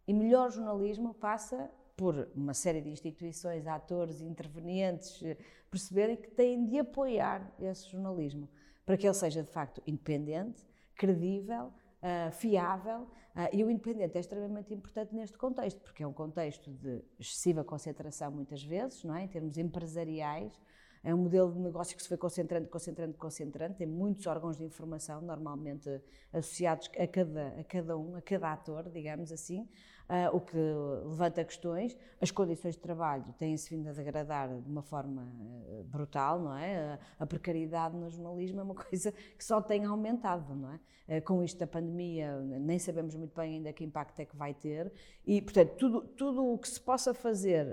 E 0.06 0.12
melhor 0.12 0.50
jornalismo 0.50 1.14
passa 1.14 1.71
por 1.97 2.28
uma 2.35 2.54
série 2.54 2.80
de 2.80 2.90
instituições, 2.90 3.66
atores, 3.66 4.21
intervenientes, 4.21 5.23
eh, 5.23 5.37
perceberem 5.71 6.16
que 6.16 6.30
têm 6.30 6.64
de 6.64 6.78
apoiar 6.78 7.54
esse 7.61 7.88
jornalismo, 7.88 8.49
para 8.85 8.97
que 8.97 9.06
ele 9.06 9.14
seja 9.14 9.42
de 9.42 9.50
facto 9.50 9.82
independente, 9.87 10.66
credível, 10.94 11.66
uh, 12.02 12.32
fiável, 12.32 13.02
uh, 13.02 13.49
e 13.52 13.62
o 13.64 13.71
independente 13.71 14.16
é 14.16 14.21
extremamente 14.21 14.75
importante 14.75 15.14
neste 15.14 15.38
contexto, 15.38 15.80
porque 15.80 16.02
é 16.02 16.06
um 16.06 16.12
contexto 16.12 16.71
de 16.73 17.02
excessiva 17.18 17.64
concentração, 17.64 18.30
muitas 18.30 18.62
vezes, 18.62 19.04
não 19.04 19.14
é? 19.14 19.25
em 19.25 19.28
termos 19.28 19.56
empresariais, 19.56 20.61
é 21.04 21.12
um 21.14 21.18
modelo 21.18 21.52
de 21.52 21.59
negócio 21.59 21.97
que 21.97 22.02
se 22.02 22.09
foi 22.09 22.16
concentrando, 22.16 22.68
concentrando, 22.68 23.14
concentrando. 23.14 23.75
Tem 23.75 23.87
muitos 23.87 24.26
órgãos 24.26 24.56
de 24.56 24.64
informação, 24.64 25.21
normalmente 25.21 26.00
associados 26.32 26.88
a 26.97 27.06
cada, 27.09 27.49
a 27.59 27.64
cada 27.64 27.99
um, 27.99 28.14
a 28.14 28.23
cada 28.23 28.52
ator, 28.52 28.88
digamos 28.88 29.32
assim, 29.32 29.68
uh, 30.09 30.37
o 30.37 30.40
que 30.40 30.56
levanta 30.56 31.44
questões. 31.44 31.97
As 32.21 32.30
condições 32.30 32.76
de 32.76 32.80
trabalho 32.80 33.25
têm-se 33.37 33.68
vindo 33.75 33.88
a 33.88 33.92
degradar 33.92 34.49
de 34.61 34.71
uma 34.71 34.82
forma 34.82 35.23
uh, 35.23 35.82
brutal, 35.85 36.38
não 36.38 36.56
é? 36.56 36.76
A, 36.76 36.99
a, 37.25 37.26
precariedade 37.26 37.97
no 37.97 38.09
jornalismo 38.09 38.61
é 38.61 38.62
uma 38.62 38.75
coisa 38.76 39.11
que 39.11 39.44
só 39.44 39.61
tem 39.61 39.85
aumentado, 39.85 40.54
não 40.54 40.71
é? 40.73 41.18
Uh, 41.18 41.23
com 41.23 41.42
isto 41.42 41.59
da 41.59 41.66
pandemia, 41.66 42.40
nem 42.42 42.78
sabemos 42.78 43.16
muito 43.16 43.35
bem 43.35 43.56
ainda 43.56 43.73
que 43.73 43.82
impacto 43.82 44.21
é 44.21 44.25
que 44.25 44.37
vai 44.37 44.54
ter. 44.54 44.92
E, 45.26 45.42
portanto, 45.42 45.75
tudo, 45.76 46.02
tudo 46.02 46.52
o 46.52 46.59
que 46.59 46.68
se 46.68 46.80
possa 46.80 47.12
fazer 47.12 47.66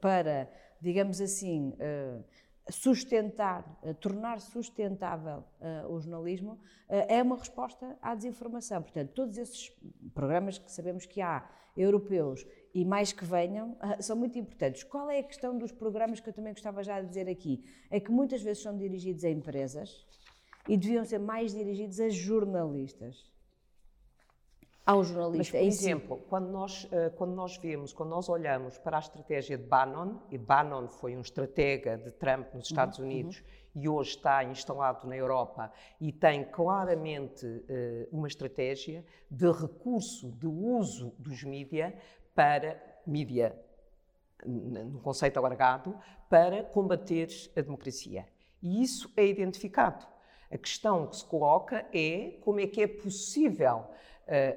para, 0.00 0.50
digamos 0.80 1.20
assim, 1.20 1.74
sustentar, 2.70 3.64
uh, 3.82 3.94
tornar 3.94 4.40
sustentável 4.40 5.44
uh, 5.60 5.92
o 5.92 6.00
jornalismo, 6.00 6.52
uh, 6.52 6.58
é 7.08 7.22
uma 7.22 7.36
resposta 7.36 7.96
à 8.00 8.14
desinformação. 8.14 8.82
Portanto, 8.82 9.12
todos 9.12 9.38
esses 9.38 9.70
programas 10.14 10.58
que 10.58 10.70
sabemos 10.70 11.06
que 11.06 11.20
há, 11.20 11.48
europeus 11.76 12.44
e 12.74 12.84
mais 12.84 13.12
que 13.12 13.24
venham, 13.24 13.76
são 14.00 14.16
muito 14.16 14.38
importantes. 14.38 14.84
Qual 14.84 15.10
é 15.10 15.20
a 15.20 15.22
questão 15.22 15.56
dos 15.56 15.72
programas 15.72 16.20
que 16.20 16.28
eu 16.28 16.32
também 16.32 16.52
gostava 16.52 16.82
já 16.82 17.00
de 17.00 17.08
dizer 17.08 17.28
aqui? 17.28 17.64
É 17.90 18.00
que 18.00 18.10
muitas 18.10 18.42
vezes 18.42 18.62
são 18.62 18.76
dirigidos 18.76 19.24
a 19.24 19.30
empresas 19.30 20.06
e 20.68 20.76
deviam 20.76 21.04
ser 21.04 21.18
mais 21.18 21.52
dirigidos 21.52 22.00
a 22.00 22.08
jornalistas 22.08 23.30
ao 24.84 25.04
jornalista. 25.04 25.38
Mas, 25.38 25.50
por 25.50 25.66
exemplo, 25.66 26.16
quando 26.28 26.48
nós, 26.48 26.88
eh, 26.90 27.10
quando 27.10 27.34
nós 27.34 27.56
vemos, 27.56 27.92
quando 27.92 28.10
nós 28.10 28.28
olhamos 28.28 28.78
para 28.78 28.96
a 28.96 29.00
estratégia 29.00 29.56
de 29.56 29.64
Bannon, 29.64 30.16
e 30.30 30.38
Bannon 30.38 30.88
foi 30.88 31.16
um 31.16 31.20
estratega 31.20 31.96
de 31.96 32.10
Trump 32.12 32.54
nos 32.54 32.66
Estados 32.66 32.98
uhum, 32.98 33.04
Unidos 33.04 33.38
uhum. 33.38 33.82
e 33.82 33.88
hoje 33.88 34.10
está 34.10 34.42
instalado 34.44 35.06
na 35.06 35.16
Europa 35.16 35.72
e 36.00 36.12
tem 36.12 36.44
claramente 36.44 37.46
uh, 37.46 38.08
uma 38.10 38.26
estratégia 38.26 39.04
de 39.30 39.50
recurso, 39.50 40.30
de 40.32 40.46
uso 40.46 41.14
dos 41.18 41.44
mídia 41.44 41.94
para 42.34 42.80
mídia 43.06 43.56
no 44.46 45.00
conceito 45.00 45.36
alargado, 45.36 45.94
para 46.28 46.64
combater 46.64 47.28
a 47.54 47.60
democracia. 47.60 48.26
E 48.62 48.82
isso 48.82 49.12
é 49.14 49.26
identificado. 49.26 50.06
A 50.50 50.56
questão 50.58 51.06
que 51.06 51.16
se 51.16 51.24
coloca 51.24 51.86
é 51.92 52.38
como 52.40 52.58
é 52.58 52.66
que 52.66 52.82
é 52.82 52.86
possível 52.86 53.84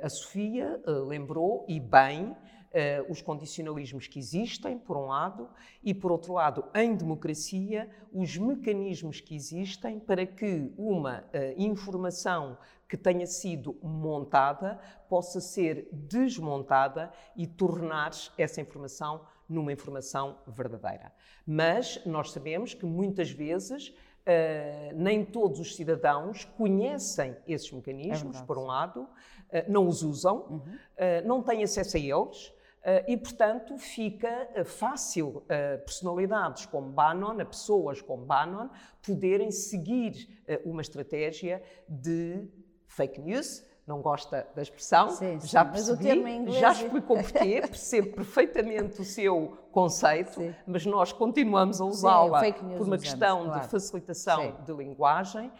a 0.01 0.09
Sofia 0.09 0.81
eh, 0.85 0.91
lembrou, 0.91 1.65
e 1.67 1.79
bem, 1.79 2.35
eh, 2.71 3.05
os 3.09 3.21
condicionalismos 3.21 4.07
que 4.07 4.19
existem, 4.19 4.77
por 4.77 4.97
um 4.97 5.07
lado, 5.07 5.49
e 5.83 5.93
por 5.93 6.11
outro 6.11 6.33
lado, 6.33 6.65
em 6.75 6.95
democracia, 6.95 7.89
os 8.11 8.37
mecanismos 8.37 9.19
que 9.19 9.35
existem 9.35 9.99
para 9.99 10.25
que 10.25 10.71
uma 10.77 11.23
informação 11.57 12.57
que 12.87 12.97
tenha 12.97 13.25
sido 13.25 13.75
montada 13.81 14.79
possa 15.09 15.41
ser 15.41 15.87
desmontada 15.91 17.11
e 17.35 17.47
tornar 17.47 18.11
essa 18.37 18.61
informação 18.61 19.25
numa 19.49 19.73
informação 19.73 20.37
verdadeira. 20.47 21.11
Mas 21.45 21.99
nós 22.05 22.31
sabemos 22.31 22.73
que 22.73 22.85
muitas 22.85 23.31
vezes 23.31 23.93
Uh, 24.23 24.95
nem 24.95 25.25
todos 25.25 25.59
os 25.59 25.75
cidadãos 25.75 26.45
conhecem 26.45 27.35
esses 27.45 27.69
mecanismos, 27.73 28.39
é 28.39 28.45
por 28.45 28.57
um 28.57 28.63
lado, 28.63 29.01
uh, 29.01 29.09
não 29.67 29.87
os 29.87 30.03
usam, 30.03 30.45
uhum. 30.49 30.57
uh, 30.57 31.27
não 31.27 31.41
têm 31.41 31.63
acesso 31.63 31.97
a 31.97 31.99
eles. 31.99 32.53
e, 33.07 33.15
portanto, 33.15 33.77
fica 33.77 34.49
fácil 34.65 35.41
personalidades 35.85 36.65
como 36.65 36.89
Bannon, 36.91 37.39
a 37.39 37.45
pessoas 37.45 38.01
como 38.01 38.25
Bannon, 38.25 38.67
poderem 39.01 39.51
seguir 39.51 40.27
uma 40.65 40.81
estratégia 40.81 41.63
de 41.87 42.45
fake 42.87 43.21
news, 43.21 43.63
não 43.85 44.01
gosta 44.01 44.47
da 44.55 44.61
expressão, 44.61 45.09
sim, 45.09 45.39
sim. 45.39 45.47
já 45.47 45.65
percebi, 45.65 46.09
inglês... 46.11 46.59
já 46.59 46.71
explicou 46.71 47.17
porquê, 47.17 47.59
percebo 47.67 48.13
perfeitamente 48.13 49.01
o 49.01 49.03
seu 49.03 49.57
conceito, 49.71 50.35
sim. 50.35 50.55
mas 50.65 50.85
nós 50.85 51.11
continuamos 51.11 51.81
a 51.81 51.85
usá-la 51.85 52.39
por 52.39 52.63
uma 52.63 52.77
usamos, 52.79 53.03
questão 53.03 53.45
claro. 53.45 53.61
de 53.61 53.67
facilitação 53.67 54.57
de 54.65 54.73
linguagem. 54.73 55.51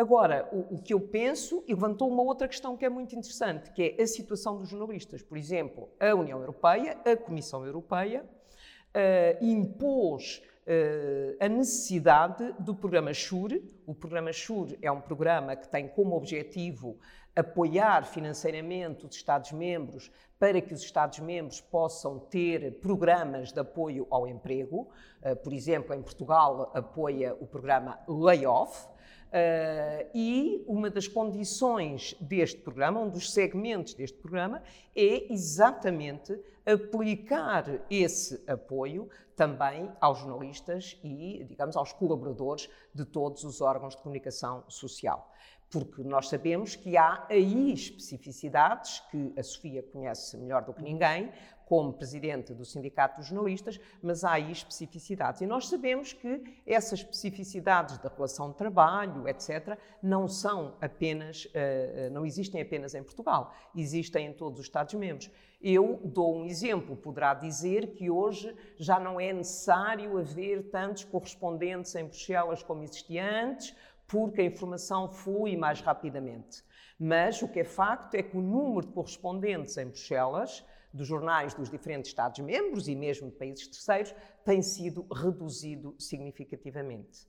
Agora, 0.00 0.48
o, 0.50 0.76
o, 0.76 0.78
que 0.82 0.94
eu 0.94 0.98
penso, 0.98 1.62
levantou 1.68 2.10
uma 2.10 2.22
outra 2.22 2.48
questão 2.48 2.74
que 2.74 2.86
é 2.86 2.88
muito 2.88 3.14
interessante, 3.14 3.70
que 3.70 3.94
é 3.98 4.02
a 4.02 4.06
situação 4.06 4.56
dos 4.56 4.66
jornalistas. 4.66 5.22
Por 5.22 5.36
exemplo, 5.36 5.90
a 6.00 6.14
União 6.14 6.40
Europeia, 6.40 6.96
a 7.04 7.14
Comissão 7.14 7.66
Europeia, 7.66 8.24
uh, 8.24 9.44
impôs 9.44 10.42
uh, 10.66 11.36
a 11.38 11.46
necessidade 11.50 12.50
do 12.60 12.74
programa 12.74 13.12
SURE. 13.12 13.62
O 13.86 13.94
programa 13.94 14.32
SURE 14.32 14.78
é 14.80 14.90
um 14.90 15.02
programa 15.02 15.54
que 15.54 15.68
tem 15.68 15.86
como 15.86 16.16
objetivo 16.16 16.98
apoiar 17.36 18.06
financeiramente 18.06 19.04
os 19.04 19.14
Estados-membros 19.14 20.10
para 20.38 20.62
que 20.62 20.72
os 20.72 20.80
Estados-membros 20.80 21.60
possam 21.60 22.18
ter 22.18 22.80
programas 22.80 23.52
de 23.52 23.60
apoio 23.60 24.06
ao 24.10 24.26
emprego. 24.26 24.88
Uh, 25.22 25.36
por 25.36 25.52
exemplo, 25.52 25.94
em 25.94 26.00
Portugal 26.00 26.72
apoia 26.74 27.36
o 27.38 27.46
programa 27.46 27.98
Layoff. 28.08 28.88
Uh, 29.30 30.10
e 30.12 30.64
uma 30.66 30.90
das 30.90 31.06
condições 31.06 32.16
deste 32.20 32.60
programa, 32.60 33.00
um 33.00 33.08
dos 33.08 33.32
segmentos 33.32 33.94
deste 33.94 34.18
programa, 34.18 34.60
é 34.94 35.32
exatamente 35.32 36.36
aplicar 36.66 37.64
esse 37.88 38.42
apoio 38.50 39.08
também 39.36 39.90
aos 40.00 40.18
jornalistas 40.18 40.98
e, 41.04 41.44
digamos, 41.48 41.76
aos 41.76 41.92
colaboradores 41.92 42.68
de 42.92 43.04
todos 43.04 43.44
os 43.44 43.60
órgãos 43.60 43.94
de 43.94 44.02
comunicação 44.02 44.64
social. 44.68 45.32
Porque 45.70 46.02
nós 46.02 46.28
sabemos 46.28 46.74
que 46.74 46.96
há 46.96 47.24
aí 47.28 47.72
especificidades 47.72 48.98
que 49.10 49.32
a 49.38 49.42
Sofia 49.44 49.82
conhece 49.82 50.36
melhor 50.36 50.64
do 50.64 50.74
que 50.74 50.82
ninguém, 50.82 51.32
como 51.70 51.92
presidente 51.92 52.52
do 52.52 52.64
Sindicato 52.64 53.20
dos 53.20 53.28
Jornalistas, 53.28 53.80
mas 54.02 54.24
há 54.24 54.32
aí 54.32 54.50
especificidades. 54.50 55.40
E 55.40 55.46
nós 55.46 55.68
sabemos 55.68 56.12
que 56.12 56.42
essas 56.66 56.98
especificidades 56.98 57.96
da 57.98 58.08
relação 58.08 58.50
de 58.50 58.56
trabalho, 58.56 59.28
etc., 59.28 59.78
não 60.02 60.26
são 60.26 60.74
apenas, 60.80 61.46
eh, 61.54 61.92
eh, 61.94 62.10
não 62.10 62.26
existem 62.26 62.60
apenas 62.60 62.92
em 62.96 63.04
Portugal, 63.04 63.54
existem 63.72 64.26
em 64.26 64.32
todos 64.32 64.58
os 64.58 64.66
Estados-membros. 64.66 65.30
Eu 65.62 66.00
dou 66.02 66.38
um 66.38 66.44
exemplo, 66.44 66.96
poderá 66.96 67.34
dizer 67.34 67.92
que 67.92 68.10
hoje 68.10 68.52
já 68.76 68.98
não 68.98 69.20
é 69.20 69.32
necessário 69.32 70.18
haver 70.18 70.70
tantos 70.70 71.04
correspondentes 71.04 71.94
em 71.94 72.02
Bruxelas 72.02 72.64
como 72.64 72.82
existia 72.82 73.44
antes, 73.44 73.76
porque 74.08 74.40
a 74.40 74.44
informação 74.44 75.08
flui 75.08 75.56
mais 75.56 75.80
rapidamente. 75.80 76.64
Mas 76.98 77.40
o 77.42 77.46
que 77.46 77.60
é 77.60 77.64
facto 77.64 78.16
é 78.16 78.24
que 78.24 78.36
o 78.36 78.42
número 78.42 78.88
de 78.88 78.92
correspondentes 78.92 79.76
em 79.76 79.86
Bruxelas, 79.86 80.64
dos 80.92 81.06
jornais 81.06 81.54
dos 81.54 81.70
diferentes 81.70 82.10
Estados-membros 82.10 82.88
e 82.88 82.94
mesmo 82.94 83.30
de 83.30 83.36
países 83.36 83.66
terceiros, 83.66 84.14
tem 84.44 84.62
sido 84.62 85.06
reduzido 85.12 85.94
significativamente. 85.98 87.28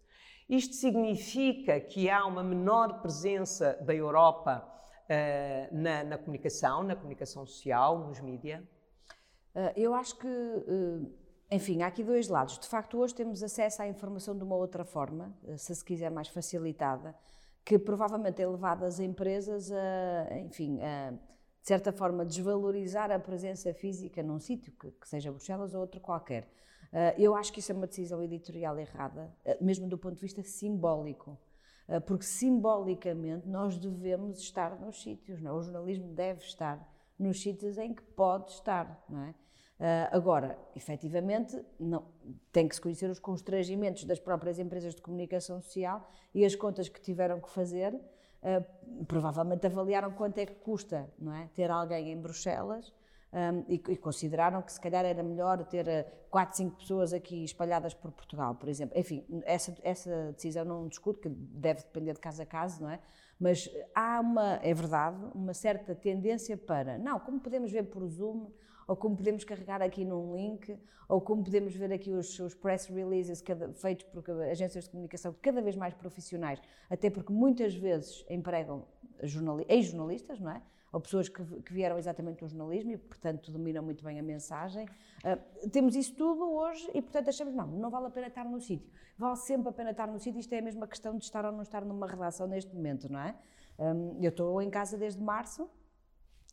Isto 0.50 0.75
significa 0.75 1.80
que 1.80 2.10
há 2.10 2.25
uma 2.25 2.44
menor 2.44 3.01
presença 3.01 3.77
da 3.82 3.94
Europa 3.94 4.68
uh, 5.06 5.75
na, 5.75 6.03
na, 6.03 6.18
comunicação, 6.18 6.84
na 6.84 6.96
comunicação 6.96 7.46
social, 7.46 8.00
nos 8.08 8.20
mídias? 8.20 8.62
Uh, 9.56 9.72
eu 9.75 9.94
acho 9.94 10.18
que 10.18 10.27
uh 10.27 11.22
enfim, 11.51 11.82
há 11.82 11.88
aqui 11.88 12.01
dois 12.01 12.30
lados. 12.30 12.58
De 12.58 12.65
facto, 12.65 12.98
hoje 12.98 13.13
temos 13.13 13.44
acesso 13.44 13.82
à 13.82 13.88
informação 13.88 14.38
de 14.38 14.41
uma 14.41 14.56
outra 14.56 14.86
forma, 14.86 15.36
eh, 15.46 15.58
se 15.58 15.75
se 15.75 15.84
quiser 15.84 16.10
mais 16.10 16.30
facilitada, 16.30 17.13
que 17.65 17.77
provavelmente 17.77 18.41
é 18.41 18.48
levada 18.48 18.86
as 18.86 19.00
empresas 19.00 19.70
a, 19.70 20.39
enfim, 20.39 20.80
a, 20.82 21.13
de 21.62 21.68
certa 21.68 21.91
forma, 21.91 22.25
desvalorizar 22.25 23.12
a 23.12 23.20
presença 23.20 23.74
física 23.74 24.24
num 24.24 24.39
sítio, 24.39 24.74
que, 24.74 24.91
que, 24.91 25.08
seja 25.08 25.32
Bruxelas 25.32 25.74
ou 25.74 25.82
outro 25.82 26.00
qualquer. 26.00 26.44
Uh, 26.91 27.13
eu 27.18 27.36
acho 27.36 27.53
que 27.53 27.60
isso 27.60 27.72
é 27.72 27.75
uma 27.75 27.88
decisão 27.88 28.22
editorial 28.22 28.77
errada, 28.80 29.34
uh, 29.46 29.63
mesmo 29.63 29.88
do 29.88 29.98
ponto 29.98 30.15
de 30.15 30.22
vista 30.22 30.44
simbólico. 30.44 31.38
Uh, 31.88 32.01
porque 32.01 32.25
simbolicamente 32.25 33.48
nós 33.48 33.77
devemos 33.77 34.39
estar 34.39 34.80
nos 34.80 35.01
sítios, 35.01 35.41
não 35.41 35.51
é? 35.51 35.53
o 35.53 35.62
jornalismo 35.62 36.08
deve 36.13 36.41
estar 36.41 36.86
nos 37.18 37.41
sítios 37.41 37.77
em 37.77 37.94
que 37.94 38.01
pode 38.01 38.51
estar, 38.51 39.06
não 39.08 39.24
é? 39.24 39.36
Uh, 39.82 40.08
agora, 40.12 40.60
efetivamente, 40.75 41.60
não, 41.80 42.06
tem 42.51 42.68
que 42.68 42.75
se 42.75 42.82
conhecer 42.82 43.10
os 43.10 43.18
constrangimentos 43.18 44.03
das 44.03 44.20
próprias 44.20 44.60
empresas 44.60 44.94
de 44.94 45.01
comunicação 45.01 45.60
social 45.60 46.08
e 46.36 46.46
as 46.46 46.53
contas 46.56 46.88
que 46.88 47.01
tiveram 47.01 47.41
que 47.41 47.50
fazer. 47.50 48.00
Uh, 48.41 49.05
provavelmente 49.05 49.65
avaliaram 49.67 50.12
quanto 50.12 50.39
é 50.39 50.45
que 50.45 50.55
custa 50.55 51.07
não 51.19 51.33
é? 51.33 51.48
ter 51.53 51.69
alguém 51.69 52.12
em 52.12 52.19
Bruxelas 52.19 52.91
um, 53.33 53.63
e, 53.69 53.75
e, 53.75 53.95
consideraram 53.95 54.62
que 54.62 54.74
se 54.74 54.81
calhar 54.81 55.05
era 55.05 55.24
melhor 55.24 55.63
ter 55.65 56.05
4, 56.29 56.57
5 56.57 56.77
pessoas 56.77 57.13
aqui 57.13 57.45
espalhadas 57.45 57.93
por 57.93 58.12
Portugal, 58.12 58.55
por 58.55 58.67
exemplo. 58.67 58.98
Enfim, 59.00 59.25
essa, 59.45 59.74
essa 59.83 60.33
decisão 60.33 60.65
não 60.65 60.88
discuto, 60.88 61.21
que 61.21 61.29
deve 61.29 61.79
depender 61.79 62.13
de 62.13 62.19
caso 62.19 62.41
a 62.41 62.45
caso, 62.45 62.83
não 62.83 62.89
é? 62.89 63.00
Mas 63.39 63.69
há 63.95 64.19
uma, 64.19 64.60
é 64.62 64.74
verdade, 64.74 65.17
uma 65.33 65.53
certa 65.53 65.95
tendência 65.95 66.57
para, 66.57 66.98
não, 66.98 67.19
como 67.21 67.39
podemos 67.39 67.71
ver 67.71 67.83
por 67.83 68.05
Zoom, 68.05 68.51
ou 68.91 68.98
como 68.98 69.15
podemos 69.15 69.45
carregar 69.45 69.81
aqui 69.81 70.03
num 70.03 70.36
link, 70.36 70.77
ou 71.07 71.21
como 71.21 71.41
podemos 71.41 71.74
ver 71.74 71.93
aqui 71.93 72.12
os, 72.12 72.38
os 72.38 72.53
press 72.53 72.88
releases 72.88 73.41
cada, 73.41 73.71
feitos 73.71 74.05
por 74.07 74.29
agências 74.41 74.83
de 74.83 74.89
comunicação 74.89 75.33
cada 75.41 75.62
vez 75.62 75.77
mais 75.77 75.93
profissionais, 75.93 76.62
até 76.89 77.10
porque 77.10 77.31
muitas 77.31 77.74
vezes 77.74 78.25
empregam 78.29 78.86
ex-jornalistas, 79.69 80.41
não 80.41 80.51
é? 80.51 80.62
ou 80.91 81.00
pessoas 81.00 81.29
que, 81.29 81.41
que, 81.62 81.71
vieram 81.71 81.98
exatamente 81.98 82.39
do 82.39 82.50
jornalismo 82.50 82.91
e, 82.91 82.98
portanto, 82.98 83.50
dominam 83.50 83.81
muito 83.81 84.03
bem 84.03 84.19
a 84.19 84.24
mensagem. 84.24 84.86
Uh, 85.24 85.69
temos 85.69 85.95
isso 85.95 86.13
tudo 86.13 86.51
hoje 86.51 86.91
e, 86.93 87.01
portanto, 87.01 87.29
achamos, 87.29 87.53
não, 87.53 87.67
não 87.67 87.89
vale 87.89 88.07
a 88.07 88.10
pena 88.10 88.27
estar 88.27 88.43
no 88.43 88.60
sítio. 88.60 88.91
Vale 89.17 89.38
sempre 89.38 89.69
a 89.69 89.71
pena 89.71 89.91
estar 89.91 90.07
no 90.07 90.19
sítio, 90.19 90.38
isto 90.38 90.51
é 90.51 90.60
a 90.60 90.62
mesma 90.62 90.86
questão 90.86 91.17
de 91.17 91.24
estar 91.24 91.45
ou 91.45 91.53
não 91.53 91.62
estar 91.62 91.86
numa 91.86 92.07
redação 92.07 92.45
neste 92.45 92.75
momento, 92.75 93.10
não 93.10 93.21
é? 93.21 93.33
Um, 93.79 94.21
eu 94.21 94.31
estou 94.31 94.62
em 94.62 94.69
casa 94.69 94.98
desde 94.98 95.24
março, 95.24 95.69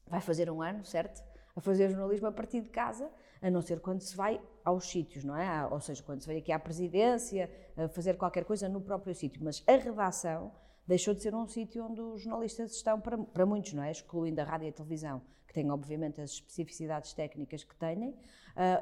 vai 0.07 0.21
fazer 0.21 0.49
um 0.49 0.63
ano, 0.63 0.85
certo? 0.85 1.21
A 1.59 1.61
fazer 1.61 1.91
jornalismo 1.91 2.29
a 2.29 2.33
partir 2.33 2.61
de 2.61 2.71
casa, 2.71 3.11
a 3.43 3.51
não 3.51 3.61
ser 3.61 3.81
quando 3.81 4.01
se 4.01 4.17
vai 4.17 4.41
aos 4.65 4.89
sítios, 4.89 5.25
não 5.25 5.37
é? 5.37 5.67
Ou 5.67 5.81
seja, 5.81 6.03
quando 6.03 6.21
se 6.21 6.27
vai 6.27 6.37
aqui 6.39 6.53
à 6.53 6.59
presidência, 6.59 7.51
a 7.77 7.89
fazer 7.89 8.17
qualquer 8.17 8.45
coisa 8.45 8.69
no 8.69 8.81
próprio 8.81 9.15
sítio. 9.15 9.41
Mas 9.43 9.63
a 9.67 9.73
redação 9.73 10.53
deixou 10.87 11.15
de 11.15 11.21
ser 11.21 11.35
um 11.35 11.47
sítio 11.47 11.85
onde 11.85 12.01
os 12.01 12.23
jornalistas 12.23 12.77
estão, 12.77 13.01
para, 13.01 13.19
para 13.19 13.45
muitos, 13.45 13.73
não 13.73 13.83
é? 13.83 13.91
Excluindo 13.91 14.41
a 14.41 14.45
rádio 14.45 14.67
e 14.67 14.69
a 14.71 14.73
televisão, 14.73 15.21
que 15.47 15.53
têm 15.53 15.69
obviamente 15.71 16.21
as 16.21 16.31
especificidades 16.31 17.13
técnicas 17.13 17.65
que 17.65 17.75
têm, 17.75 18.15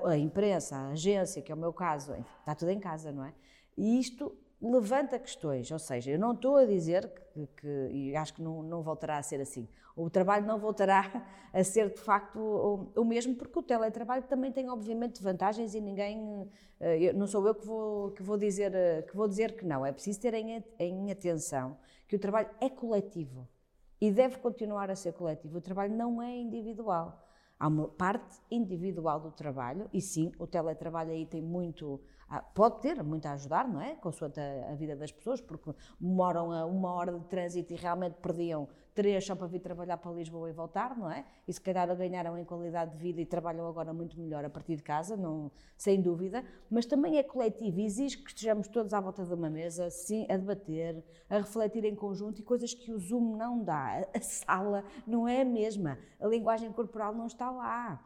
a 0.04 0.16
imprensa, 0.16 0.76
a 0.76 0.88
agência, 0.90 1.40
que 1.40 1.50
é 1.50 1.54
o 1.54 1.58
meu 1.58 1.72
caso, 1.72 2.12
enfim, 2.12 2.24
está 2.40 2.54
tudo 2.54 2.70
em 2.70 2.78
casa, 2.78 3.10
não 3.10 3.24
é? 3.24 3.34
E 3.76 3.98
isto 3.98 4.36
levanta 4.60 5.18
questões, 5.18 5.70
ou 5.70 5.78
seja, 5.78 6.10
eu 6.10 6.18
não 6.18 6.32
estou 6.32 6.56
a 6.56 6.64
dizer 6.64 7.08
que, 7.08 7.46
que 7.58 7.88
e 7.92 8.16
acho 8.16 8.34
que 8.34 8.42
não, 8.42 8.62
não, 8.62 8.82
voltará 8.82 9.18
a 9.18 9.22
ser 9.22 9.40
assim, 9.40 9.68
o 9.94 10.08
trabalho 10.08 10.46
não 10.46 10.58
voltará 10.58 11.26
a 11.52 11.64
ser 11.64 11.90
de 11.90 12.00
facto 12.00 12.38
o, 12.38 13.00
o, 13.00 13.04
mesmo, 13.04 13.34
porque 13.34 13.58
o 13.58 13.62
teletrabalho 13.62 14.22
também 14.22 14.50
tem 14.50 14.68
obviamente 14.70 15.22
vantagens 15.22 15.74
e 15.74 15.80
ninguém, 15.80 16.50
eh, 16.80 17.12
não 17.12 17.26
sou 17.26 17.46
eu 17.46 17.54
que 17.54 17.66
vou, 17.66 18.10
que 18.12 18.22
vou, 18.22 18.38
dizer, 18.38 18.74
eh, 18.74 19.02
que, 19.02 19.14
vou 19.14 19.28
dizer 19.28 19.56
que 19.56 19.64
não, 19.64 19.84
é 19.84 19.92
preciso 19.92 20.20
ter 20.20 20.34
em, 20.34 20.64
em 20.78 21.10
atenção 21.10 21.76
que 22.08 22.16
o 22.16 22.18
trabalho 22.18 22.48
é 22.60 22.70
coletivo 22.70 23.46
e 24.00 24.10
deve 24.10 24.38
continuar 24.38 24.90
a 24.90 24.96
ser 24.96 25.12
coletivo, 25.12 25.58
o 25.58 25.60
trabalho 25.60 25.94
não 25.94 26.20
é 26.22 26.34
individual. 26.34 27.25
Há 27.58 27.68
uma 27.68 27.88
parte 27.88 28.36
individual 28.50 29.20
do 29.20 29.30
trabalho, 29.30 29.88
e 29.92 30.00
sim, 30.00 30.32
o 30.38 30.46
teletrabalho 30.46 31.10
aí 31.10 31.24
tem 31.24 31.40
muito 31.40 32.00
ah, 32.28 32.42
pode 32.42 32.80
ter 32.80 33.02
muito 33.04 33.26
a 33.26 33.32
ajudar, 33.32 33.68
não 33.68 33.80
é? 33.80 33.94
Consoante 33.94 34.40
a, 34.40 34.72
a 34.72 34.74
vida 34.74 34.96
das 34.96 35.12
pessoas, 35.12 35.40
porque 35.40 35.72
moram 36.00 36.50
a 36.50 36.66
uma 36.66 36.92
hora 36.92 37.12
de 37.12 37.24
trânsito 37.26 37.72
e 37.72 37.76
realmente 37.76 38.16
perdiam 38.20 38.68
três 38.96 39.26
só 39.26 39.36
para 39.36 39.46
vir 39.46 39.60
trabalhar 39.60 39.98
para 39.98 40.10
Lisboa 40.10 40.48
e 40.48 40.52
voltar, 40.52 40.96
não 40.96 41.10
é? 41.10 41.24
E 41.46 41.52
se 41.52 41.60
calhar 41.60 41.86
ganharam 41.94 42.36
em 42.38 42.44
qualidade 42.44 42.92
de 42.92 42.96
vida 42.96 43.20
e 43.20 43.26
trabalham 43.26 43.68
agora 43.68 43.92
muito 43.92 44.18
melhor 44.18 44.42
a 44.42 44.48
partir 44.48 44.74
de 44.74 44.82
casa, 44.82 45.16
não, 45.16 45.52
sem 45.76 46.00
dúvida, 46.00 46.42
mas 46.70 46.86
também 46.86 47.18
é 47.18 47.22
coletivo 47.22 47.78
e 47.78 47.84
exige 47.84 48.16
que 48.16 48.30
estejamos 48.30 48.66
todos 48.68 48.94
à 48.94 49.00
volta 49.00 49.22
de 49.22 49.34
uma 49.34 49.50
mesa, 49.50 49.90
sim, 49.90 50.26
a 50.30 50.36
debater, 50.38 51.04
a 51.28 51.36
refletir 51.36 51.84
em 51.84 51.94
conjunto 51.94 52.40
e 52.40 52.42
coisas 52.42 52.72
que 52.72 52.90
o 52.90 52.98
Zoom 52.98 53.36
não 53.36 53.62
dá. 53.62 54.08
A 54.14 54.20
sala 54.20 54.82
não 55.06 55.28
é 55.28 55.42
a 55.42 55.44
mesma, 55.44 55.98
a 56.18 56.26
linguagem 56.26 56.72
corporal 56.72 57.14
não 57.14 57.26
está 57.26 57.50
lá. 57.50 58.02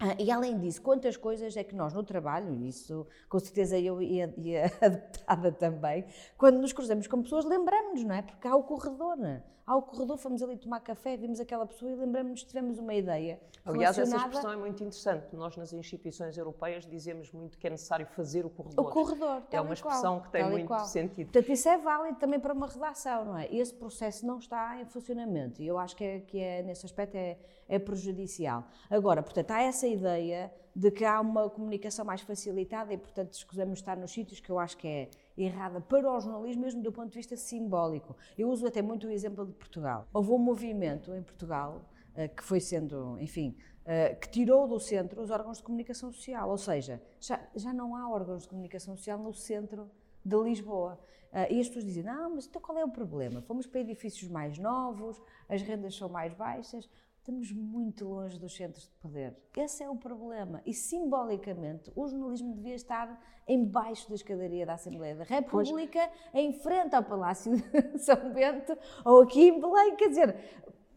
Ah, 0.00 0.14
e 0.18 0.30
além 0.30 0.56
disso, 0.58 0.80
quantas 0.80 1.16
coisas 1.16 1.56
é 1.56 1.64
que 1.64 1.74
nós 1.74 1.92
no 1.92 2.04
trabalho, 2.04 2.54
isso 2.64 3.04
com 3.28 3.38
certeza 3.40 3.76
eu 3.78 4.00
e 4.00 4.22
a, 4.22 4.30
e 4.36 4.56
a 4.56 4.68
deputada 4.88 5.50
também, 5.50 6.04
quando 6.36 6.58
nos 6.58 6.72
cruzamos 6.72 7.08
com 7.08 7.20
pessoas, 7.20 7.44
lembramos-nos, 7.44 8.04
não 8.04 8.14
é? 8.14 8.22
Porque 8.22 8.46
há 8.46 8.54
o 8.54 8.62
corredor. 8.62 9.18
Há 9.66 9.76
o 9.76 9.82
corredor, 9.82 10.16
fomos 10.16 10.42
ali 10.42 10.56
tomar 10.56 10.80
café, 10.80 11.14
vimos 11.14 11.40
aquela 11.40 11.66
pessoa 11.66 11.90
e 11.90 11.94
lembramos-nos, 11.94 12.42
tivemos 12.42 12.78
uma 12.78 12.94
ideia. 12.94 13.38
Aliás, 13.66 13.96
relacionada... 13.96 14.16
essa 14.16 14.38
expressão 14.38 14.52
é 14.52 14.56
muito 14.56 14.82
interessante. 14.82 15.36
Nós, 15.36 15.56
nas 15.58 15.74
instituições 15.74 16.38
europeias, 16.38 16.86
dizemos 16.86 17.30
muito 17.32 17.58
que 17.58 17.66
é 17.66 17.70
necessário 17.70 18.06
fazer 18.06 18.46
o 18.46 18.50
corredor. 18.50 18.86
O 18.86 18.90
corredor, 18.90 19.42
É 19.50 19.60
uma 19.60 19.74
expressão 19.74 20.14
qual, 20.14 20.22
que 20.22 20.30
tem 20.30 20.48
muito 20.48 20.68
qual. 20.68 20.86
sentido. 20.86 21.30
Portanto, 21.30 21.52
isso 21.52 21.68
é 21.68 21.76
válido 21.76 22.18
também 22.18 22.40
para 22.40 22.54
uma 22.54 22.66
redação, 22.66 23.26
não 23.26 23.36
é? 23.36 23.54
Esse 23.54 23.74
processo 23.74 24.24
não 24.24 24.38
está 24.38 24.80
em 24.80 24.86
funcionamento 24.86 25.60
e 25.60 25.66
eu 25.66 25.76
acho 25.76 25.94
que, 25.94 26.04
é, 26.04 26.20
que 26.20 26.38
é, 26.38 26.62
nesse 26.62 26.86
aspecto 26.86 27.16
é, 27.16 27.36
é 27.68 27.78
prejudicial. 27.78 28.66
Agora, 28.88 29.22
portanto, 29.22 29.50
há 29.50 29.62
essa 29.62 29.86
ideia 29.86 30.52
de 30.74 30.92
que 30.92 31.04
há 31.04 31.20
uma 31.20 31.50
comunicação 31.50 32.04
mais 32.04 32.20
facilitada 32.20 32.92
e, 32.92 32.96
portanto, 32.96 33.32
escusamos 33.32 33.80
estar 33.80 33.96
nos 33.96 34.12
sítios 34.12 34.38
que 34.38 34.48
eu 34.48 34.60
acho 34.60 34.76
que 34.76 34.86
é 34.86 35.10
errada 35.36 35.80
para 35.80 36.08
o 36.08 36.20
jornalismo, 36.20 36.62
mesmo 36.62 36.82
do 36.82 36.92
ponto 36.92 37.08
de 37.08 37.16
vista 37.16 37.36
simbólico. 37.36 38.16
Eu 38.36 38.48
uso 38.48 38.64
até 38.64 38.80
muito 38.80 39.08
o 39.08 39.10
exemplo 39.10 39.44
de 39.44 39.52
Portugal. 39.52 40.06
Houve 40.12 40.30
um 40.30 40.38
movimento 40.38 41.12
em 41.12 41.22
Portugal 41.22 41.84
uh, 42.14 42.34
que 42.34 42.44
foi 42.44 42.60
sendo, 42.60 43.18
enfim, 43.18 43.56
uh, 43.82 44.18
que 44.20 44.28
tirou 44.30 44.68
do 44.68 44.78
centro 44.78 45.20
os 45.20 45.30
órgãos 45.30 45.58
de 45.58 45.64
comunicação 45.64 46.12
social, 46.12 46.48
ou 46.48 46.58
seja, 46.58 47.02
já, 47.20 47.40
já 47.56 47.72
não 47.72 47.96
há 47.96 48.08
órgãos 48.08 48.42
de 48.42 48.48
comunicação 48.48 48.96
social 48.96 49.18
no 49.18 49.34
centro 49.34 49.90
de 50.24 50.36
Lisboa. 50.36 50.96
Uh, 51.32 51.52
e 51.52 51.60
as 51.60 51.66
pessoas 51.66 51.84
dizem, 51.84 52.04
não, 52.04 52.36
mas 52.36 52.46
então 52.46 52.62
qual 52.62 52.78
é 52.78 52.84
o 52.84 52.88
problema? 52.88 53.42
Fomos 53.42 53.66
para 53.66 53.80
edifícios 53.80 54.30
mais 54.30 54.58
novos, 54.58 55.20
as 55.48 55.60
rendas 55.60 55.96
são 55.96 56.08
mais 56.08 56.32
baixas 56.34 56.88
estamos 57.28 57.52
muito 57.52 58.08
longe 58.08 58.38
dos 58.38 58.56
centros 58.56 58.84
de 58.84 58.94
poder. 59.02 59.36
Esse 59.54 59.82
é 59.82 59.90
o 59.90 59.94
problema. 59.94 60.62
E 60.64 60.72
simbolicamente, 60.72 61.92
o 61.94 62.08
jornalismo 62.08 62.54
devia 62.54 62.74
estar 62.74 63.22
embaixo 63.46 64.08
da 64.08 64.14
escadaria 64.14 64.64
da 64.64 64.74
Assembleia 64.74 65.14
da 65.14 65.24
República, 65.24 66.10
pois. 66.32 66.42
em 66.42 66.54
frente 66.54 66.96
ao 66.96 67.04
Palácio 67.04 67.54
de 67.54 67.62
São 68.00 68.32
Bento, 68.32 68.74
ou 69.04 69.22
aqui 69.22 69.48
em 69.48 69.60
Belém. 69.60 69.94
Quer 69.96 70.08
dizer, 70.08 70.36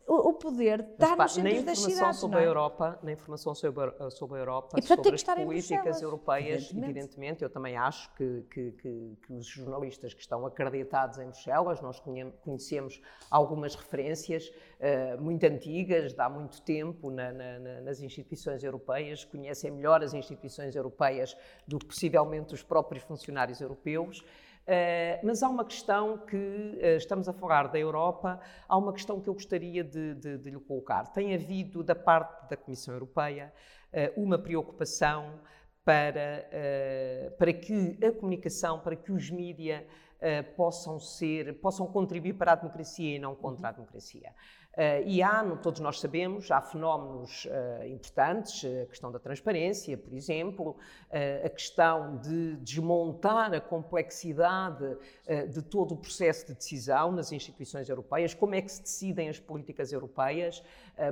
o, 0.08 0.34
poder 0.34 0.80
está 0.80 1.16
nos 1.16 1.34
centros 1.34 1.64
das 1.64 1.80
cidades. 1.80 2.20
Sobre 2.20 2.40
é? 2.40 2.42
a 2.42 2.46
Europa, 2.46 3.00
na 3.04 3.12
informação 3.12 3.56
sobre, 3.56 3.92
sobre 4.10 4.38
a 4.38 4.42
Europa, 4.42 4.78
e, 4.78 4.82
portanto, 4.82 5.04
sobre 5.04 5.16
as 5.16 5.46
políticas 5.46 6.02
europeias, 6.02 6.64
evidentemente. 6.64 6.90
evidentemente. 6.90 7.44
eu 7.44 7.50
também 7.50 7.78
acho 7.78 8.14
que, 8.16 8.46
que, 8.52 8.72
que, 8.72 9.18
que, 9.26 9.34
os 9.34 9.46
jornalistas 9.46 10.14
que 10.14 10.22
estão 10.22 10.46
acreditados 10.46 11.18
em 11.20 11.26
Bruxelas, 11.26 11.82
nós 11.82 12.00
conhecemos 12.00 13.02
algumas 13.30 13.76
referências 13.76 14.50
uh, 14.50 15.22
muito 15.22 15.46
antigas, 15.46 16.14
de 16.14 16.22
há 16.22 16.30
muito 16.30 16.62
tempo, 16.62 17.10
na, 17.10 17.32
na, 17.32 17.82
nas 17.82 18.02
instituições 18.02 18.64
europeias, 18.64 19.24
conhecem 19.24 19.72
melhor 19.72 20.04
as 20.04 20.14
instituições 20.14 20.76
europeias 20.76 21.36
do 21.68 21.80
que 21.80 21.86
possivelmente 21.86 22.54
os 22.54 22.64
próprios 22.64 23.04
funcionários 23.04 23.62
europeus. 23.62 24.24
Uh, 24.72 25.20
mas 25.22 25.44
há 25.44 25.50
uma 25.50 25.66
questão 25.66 26.18
que 26.20 26.38
uh, 26.38 26.96
estamos 26.96 27.28
a 27.28 27.34
falar 27.34 27.68
da 27.68 27.78
Europa, 27.78 28.40
há 28.70 28.78
uma 28.78 28.94
questão 28.94 29.20
que 29.20 29.28
eu 29.28 29.34
gostaria 29.34 29.84
de, 29.84 30.16
de, 30.16 30.38
de 30.38 30.50
lhe 30.50 30.60
colocar. 30.62 31.08
Tem 31.08 31.36
havido, 31.36 31.84
da 31.84 31.94
parte 31.94 32.50
da 32.50 32.56
Comissão 32.56 32.94
Europeia, 32.94 33.52
uh, 33.92 34.22
uma 34.24 34.38
preocupação 34.38 35.42
para, 35.84 36.48
para 37.40 37.52
que 37.52 37.98
a 38.06 38.12
comunicação, 38.12 38.80
para 38.80 38.96
que 38.96 39.12
os 39.12 39.32
mídias 39.32 39.84
possam 40.56 41.00
ser, 41.00 41.60
possam 41.60 41.88
contribuir 41.88 42.34
para 42.34 42.52
a 42.52 42.56
democracia 42.56 43.16
e 43.16 43.18
não 43.18 43.34
contra 43.34 43.70
a 43.70 43.72
democracia. 43.72 44.32
Uh, 44.72 45.04
e 45.06 45.22
há, 45.22 45.44
todos 45.58 45.82
nós 45.82 46.00
sabemos, 46.00 46.50
há 46.50 46.62
fenómenos 46.62 47.46
uh, 47.46 47.86
importantes, 47.88 48.64
a 48.64 48.86
questão 48.86 49.12
da 49.12 49.20
transparência, 49.20 49.98
por 49.98 50.14
exemplo, 50.14 50.70
uh, 50.72 51.46
a 51.46 51.50
questão 51.50 52.16
de 52.18 52.56
desmontar 52.58 53.54
a 53.54 53.60
complexidade 53.60 54.98
de 55.50 55.62
todo 55.62 55.94
o 55.94 55.98
processo 55.98 56.48
de 56.48 56.54
decisão 56.56 57.12
nas 57.12 57.32
instituições 57.32 57.88
europeias, 57.88 58.34
como 58.34 58.56
é 58.56 58.62
que 58.62 58.72
se 58.72 58.82
decidem 58.82 59.30
as 59.30 59.40
políticas 59.40 59.92
europeias, 59.94 60.62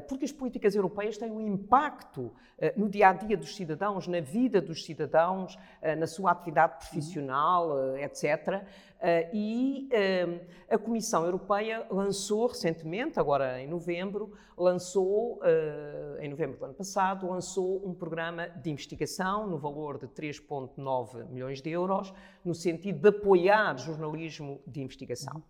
porque 0.07 0.25
as 0.25 0.31
políticas 0.31 0.75
europeias 0.75 1.17
têm 1.17 1.31
um 1.31 1.39
impacto 1.39 2.33
no 2.75 2.89
dia 2.89 3.09
a 3.09 3.13
dia 3.13 3.37
dos 3.37 3.55
cidadãos, 3.55 4.07
na 4.07 4.19
vida 4.19 4.59
dos 4.59 4.83
cidadãos, 4.83 5.57
na 5.97 6.05
sua 6.05 6.31
atividade 6.31 6.79
profissional, 6.79 7.95
etc. 7.97 8.65
Uh, 8.99 9.33
e 9.33 9.89
uh, 9.93 10.45
a 10.69 10.77
Comissão 10.77 11.23
Europeia 11.23 11.87
lançou 11.89 12.47
recentemente, 12.47 13.17
agora 13.17 13.61
em 13.61 13.67
novembro, 13.67 14.33
lançou, 14.57 15.37
uh, 15.37 16.19
em 16.19 16.27
novembro 16.27 16.59
do 16.59 16.65
ano 16.65 16.73
passado, 16.73 17.25
lançou 17.25 17.81
um 17.87 17.93
programa 17.93 18.49
de 18.49 18.69
investigação 18.69 19.47
no 19.47 19.57
valor 19.57 19.97
de 19.97 20.07
3,9 20.07 21.29
milhões 21.29 21.61
de 21.61 21.69
euros, 21.69 22.13
no 22.43 22.53
sentido 22.53 22.99
de 22.99 23.07
apoiar 23.07 23.77
jornalismo 23.77 24.61
de 24.67 24.81
investigação. 24.81 25.41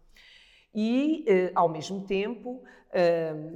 E, 0.73 1.25
ao 1.55 1.67
mesmo 1.67 2.05
tempo, 2.05 2.61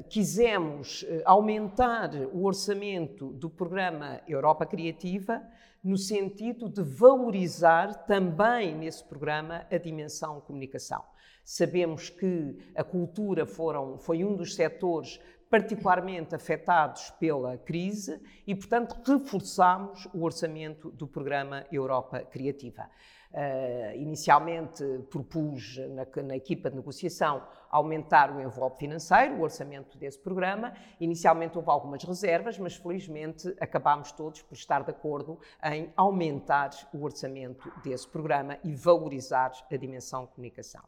quisemos 0.09 1.05
aumentar 1.25 2.11
o 2.33 2.43
orçamento 2.43 3.27
do 3.33 3.49
programa 3.49 4.21
Europa 4.27 4.65
Criativa, 4.65 5.41
no 5.83 5.97
sentido 5.97 6.69
de 6.69 6.81
valorizar 6.81 8.05
também 8.05 8.73
nesse 8.73 9.03
programa 9.03 9.65
a 9.69 9.77
dimensão 9.77 10.39
comunicação. 10.41 11.03
Sabemos 11.43 12.09
que 12.09 12.57
a 12.73 12.83
cultura 12.83 13.45
foram, 13.45 13.97
foi 13.97 14.23
um 14.23 14.33
dos 14.33 14.55
setores 14.55 15.19
particularmente 15.49 16.33
afetados 16.33 17.11
pela 17.19 17.57
crise 17.57 18.19
e, 18.47 18.55
portanto, 18.55 18.95
reforçamos 19.05 20.07
o 20.13 20.23
orçamento 20.23 20.89
do 20.89 21.05
programa 21.05 21.65
Europa 21.71 22.21
Criativa. 22.21 22.89
Uh, 23.33 23.97
inicialmente 23.97 24.83
propus 25.09 25.79
na, 25.89 26.05
na, 26.21 26.35
equipa 26.35 26.69
de 26.69 26.75
negociação 26.75 27.41
aumentar 27.67 28.29
o 28.29 28.39
envelope 28.39 28.77
financeiro, 28.77 29.37
o 29.37 29.41
orçamento 29.41 29.97
desse 29.97 30.19
programa. 30.19 30.71
Inicialmente 30.99 31.57
houve 31.57 31.71
algumas 31.71 32.03
reservas, 32.03 32.59
mas 32.59 32.75
felizmente 32.75 33.51
acabámos 33.59 34.11
todos 34.11 34.43
por 34.43 34.53
estar 34.53 34.83
de 34.83 34.91
acordo 34.91 35.39
em 35.63 35.91
aumentar 35.97 36.69
o 36.93 37.03
orçamento 37.03 37.71
desse 37.83 38.07
programa 38.07 38.59
e 38.63 38.75
valorizar 38.75 39.51
a 39.71 39.75
dimensão 39.75 40.27
comunicação. 40.27 40.83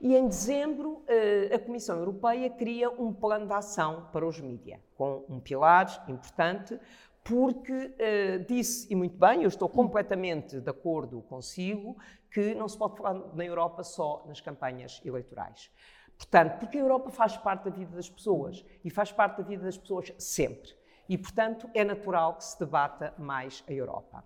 E 0.00 0.14
em 0.16 0.26
dezembro, 0.26 1.04
uh, 1.08 1.54
a 1.54 1.58
Comissão 1.58 1.98
Europeia 1.98 2.50
cria 2.50 2.90
um 2.90 3.12
plano 3.12 3.46
de 3.46 3.52
ação 3.52 4.08
para 4.12 4.26
os 4.26 4.40
mídias, 4.40 4.80
com 4.96 5.24
um 5.28 5.38
pilar 5.40 6.04
importante, 6.08 6.78
porque 7.24 7.72
uh, 7.72 8.44
disse, 8.46 8.86
e 8.92 8.94
muito 8.94 9.16
bem, 9.16 9.42
eu 9.42 9.48
estou 9.48 9.68
completamente 9.68 10.60
de 10.60 10.70
acordo 10.70 11.22
consigo, 11.22 11.96
que 12.30 12.54
não 12.54 12.68
se 12.68 12.76
pode 12.76 12.98
falar 12.98 13.14
na 13.34 13.44
Europa 13.44 13.82
só 13.82 14.22
nas 14.28 14.42
campanhas 14.42 15.00
eleitorais. 15.02 15.70
Portanto, 16.18 16.58
porque 16.58 16.76
a 16.76 16.80
Europa 16.82 17.10
faz 17.10 17.36
parte 17.36 17.64
da 17.64 17.70
vida 17.70 17.96
das 17.96 18.10
pessoas 18.10 18.64
e 18.84 18.90
faz 18.90 19.10
parte 19.10 19.38
da 19.38 19.42
vida 19.42 19.64
das 19.64 19.78
pessoas 19.78 20.12
sempre. 20.18 20.70
E, 21.08 21.16
portanto, 21.16 21.68
é 21.74 21.82
natural 21.82 22.36
que 22.36 22.44
se 22.44 22.58
debata 22.58 23.14
mais 23.18 23.64
a 23.68 23.72
Europa. 23.72 24.22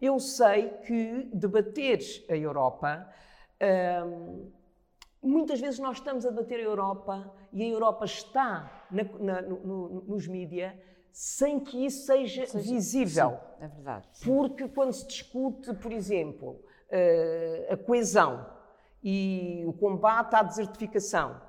Eu 0.00 0.18
sei 0.18 0.70
que 0.86 1.30
debater 1.32 2.00
a 2.28 2.36
Europa. 2.36 3.08
Um, 4.04 4.50
muitas 5.22 5.60
vezes 5.60 5.78
nós 5.78 5.98
estamos 5.98 6.24
a 6.26 6.30
debater 6.30 6.60
a 6.60 6.62
Europa 6.62 7.32
e 7.52 7.62
a 7.62 7.68
Europa 7.68 8.04
está 8.06 8.86
na, 8.90 9.04
na, 9.18 9.42
no, 9.42 9.58
no, 9.58 10.00
nos 10.02 10.26
mídias 10.26 10.74
sem 11.12 11.60
que 11.60 11.84
isso 11.84 12.06
seja, 12.06 12.46
seja 12.46 12.70
visível. 12.70 13.30
Sim, 13.30 13.64
é 13.64 13.68
verdade. 13.68 14.08
Sim. 14.12 14.24
Porque 14.24 14.68
quando 14.68 14.92
se 14.92 15.06
discute, 15.06 15.74
por 15.74 15.92
exemplo, 15.92 16.62
eh, 16.90 17.68
a 17.70 17.76
coesão 17.76 18.46
e 19.02 19.64
o 19.66 19.72
combate 19.72 20.34
à 20.34 20.42
desertificação, 20.42 21.40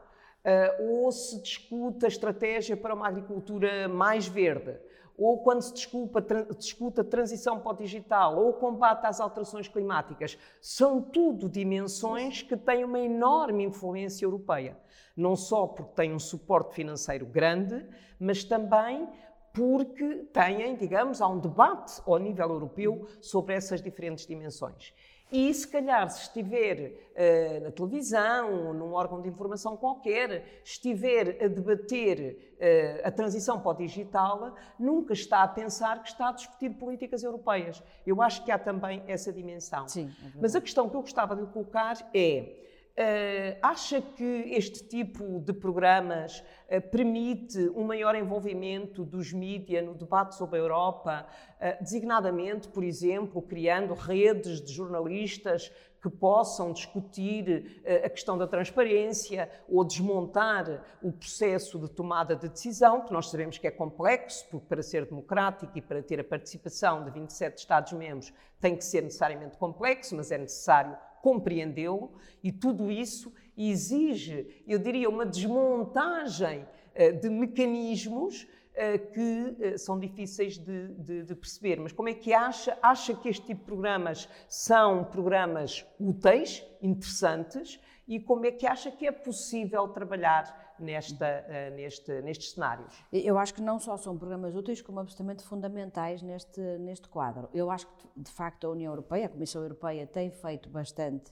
eh, 0.44 0.78
ou 0.80 1.12
se 1.12 1.42
discute 1.42 2.06
a 2.06 2.08
estratégia 2.08 2.76
para 2.76 2.94
uma 2.94 3.08
agricultura 3.08 3.88
mais 3.88 4.28
verde, 4.28 4.78
ou 5.18 5.44
quando 5.44 5.62
se 5.62 5.74
discute 5.74 7.02
a 7.02 7.04
transição 7.04 7.60
para 7.60 7.74
o 7.74 7.78
digital, 7.78 8.38
ou 8.38 8.50
o 8.50 8.54
combate 8.54 9.06
às 9.06 9.20
alterações 9.20 9.68
climáticas, 9.68 10.38
são 10.60 11.00
tudo 11.00 11.48
dimensões 11.48 12.42
que 12.42 12.58
têm 12.58 12.84
uma 12.84 13.00
enorme 13.00 13.64
influência 13.64 14.26
europeia. 14.26 14.76
Não 15.16 15.36
só 15.36 15.68
porque 15.68 15.94
têm 15.94 16.14
um 16.14 16.20
suporte 16.20 16.74
financeiro 16.74 17.26
grande, 17.26 17.86
mas 18.20 18.44
também 18.44 19.08
porque 19.54 20.28
têm, 20.34 20.76
digamos, 20.76 21.22
há 21.22 21.28
um 21.28 21.40
debate 21.40 22.02
ao 22.06 22.18
nível 22.18 22.50
europeu 22.50 23.08
sobre 23.20 23.56
essas 23.56 23.82
diferentes 23.82 24.26
dimensões. 24.26 24.94
E 25.32 25.54
se 25.54 25.66
calhar, 25.66 26.10
se 26.10 26.24
estiver 26.24 26.92
uh, 27.16 27.64
na 27.64 27.72
televisão 27.72 28.68
ou 28.68 28.74
num 28.74 28.92
órgão 28.92 29.22
de 29.22 29.30
informação 29.30 29.78
qualquer, 29.78 30.62
estiver 30.62 31.42
a 31.42 31.48
debater 31.48 32.58
uh, 32.58 33.08
a 33.08 33.12
transição 33.12 33.58
para 33.62 33.72
o 33.72 33.74
digital, 33.74 34.54
nunca 34.78 35.14
está 35.14 35.42
a 35.42 35.48
pensar 35.48 36.04
que 36.04 36.10
está 36.10 36.30
a 36.30 36.32
discutir 36.34 36.72
políticas 36.72 37.24
europeias. 37.24 37.82
Eu 38.06 38.22
acho 38.22 38.44
que 38.44 38.52
há 38.52 38.60
também 38.60 39.04
essa 39.08 39.32
dimensão. 39.32 39.88
Sim, 39.88 40.14
é 40.22 40.38
Mas 40.42 40.54
a 40.54 40.60
questão 40.60 40.90
que 40.90 40.98
eu 40.98 41.02
gostava 41.02 41.34
de 41.34 41.46
colocar 41.46 41.96
é 42.14 42.58
Uh, 42.92 43.58
acha 43.62 44.02
que 44.02 44.44
este 44.48 44.84
tipo 44.84 45.40
de 45.40 45.54
programas 45.54 46.44
uh, 46.70 46.82
permite 46.92 47.58
um 47.74 47.86
maior 47.86 48.16
envolvimento 48.16 49.06
dos 49.06 49.32
mídias 49.32 49.86
no 49.86 49.94
debate 49.94 50.36
sobre 50.36 50.60
a 50.60 50.62
Europa, 50.62 51.26
uh, 51.26 51.82
designadamente, 51.82 52.68
por 52.68 52.84
exemplo, 52.84 53.42
criando 53.42 53.94
redes 53.94 54.62
de 54.62 54.74
jornalistas 54.74 55.72
que 56.02 56.10
possam 56.10 56.74
discutir 56.74 57.80
a 58.04 58.10
questão 58.10 58.36
da 58.36 58.48
transparência 58.48 59.48
ou 59.70 59.84
desmontar 59.84 60.84
o 61.00 61.12
processo 61.12 61.78
de 61.78 61.88
tomada 61.88 62.36
de 62.36 62.50
decisão, 62.50 63.02
que 63.02 63.14
nós 63.14 63.30
sabemos 63.30 63.60
que 63.60 63.68
é 63.68 63.72
complexo, 63.72 64.48
porque 64.50 64.66
para 64.66 64.82
ser 64.82 65.06
democrático 65.06 65.72
e 65.78 65.82
para 65.82 66.02
ter 66.02 66.20
a 66.20 66.24
participação 66.24 67.04
de 67.04 67.12
27 67.12 67.60
Estados-membros 67.60 68.34
tem 68.60 68.76
que 68.76 68.84
ser 68.84 69.04
necessariamente 69.04 69.58
complexo, 69.58 70.16
mas 70.16 70.32
é 70.32 70.40
necessário 70.40 70.98
compreendê-lo 71.22 72.12
e 72.44 72.52
tudo 72.52 72.92
isso 72.92 73.34
exige, 73.58 74.64
eu 74.68 74.80
diria, 74.80 75.10
uma 75.10 75.26
desmontagem 75.26 76.64
uh, 76.64 77.20
de 77.20 77.30
mecanismos 77.30 78.44
uh, 78.44 79.12
que 79.12 79.74
uh, 79.74 79.78
são 79.78 80.00
difíceis 80.00 80.58
de, 80.58 80.88
de, 80.96 81.24
de, 81.24 81.36
perceber. 81.36 81.80
Mas 81.80 81.92
como 81.92 82.10
é 82.10 82.14
que 82.14 82.34
acha? 82.34 82.78
Acha 82.82 83.14
que 83.14 83.30
este 83.30 83.46
tipo 83.46 83.60
de 83.60 83.66
programas 83.66 84.28
são 84.48 85.04
programas 85.04 85.86
úteis, 86.00 86.64
interessantes? 86.82 87.80
E 88.08 88.20
como 88.20 88.46
é 88.46 88.52
que 88.52 88.66
acha 88.66 88.92
que 88.92 89.06
é 89.06 89.12
possível 89.12 89.88
trabalhar 89.90 90.71
nesta, 90.82 91.46
neste, 91.76 92.22
nestes 92.22 92.52
cenários? 92.52 92.94
Eu 93.12 93.38
acho 93.38 93.54
que 93.54 93.62
não 93.62 93.80
só 93.80 93.98
são 93.98 94.18
programas 94.18 94.56
úteis, 94.56 94.82
como 94.82 95.00
absolutamente 95.00 95.44
fundamentais 95.44 96.22
neste, 96.22 96.60
neste 96.80 97.08
quadro. 97.08 97.50
Eu 97.54 97.70
acho 97.70 97.88
que, 97.88 98.08
de 98.18 98.32
facto, 98.32 98.68
a 98.68 98.72
União 98.72 98.92
Europeia, 98.92 99.26
a 99.26 99.30
Comissão 99.30 99.62
Europeia, 99.62 100.08
tem 100.08 100.32
feito 100.32 100.70
bastante 100.70 101.32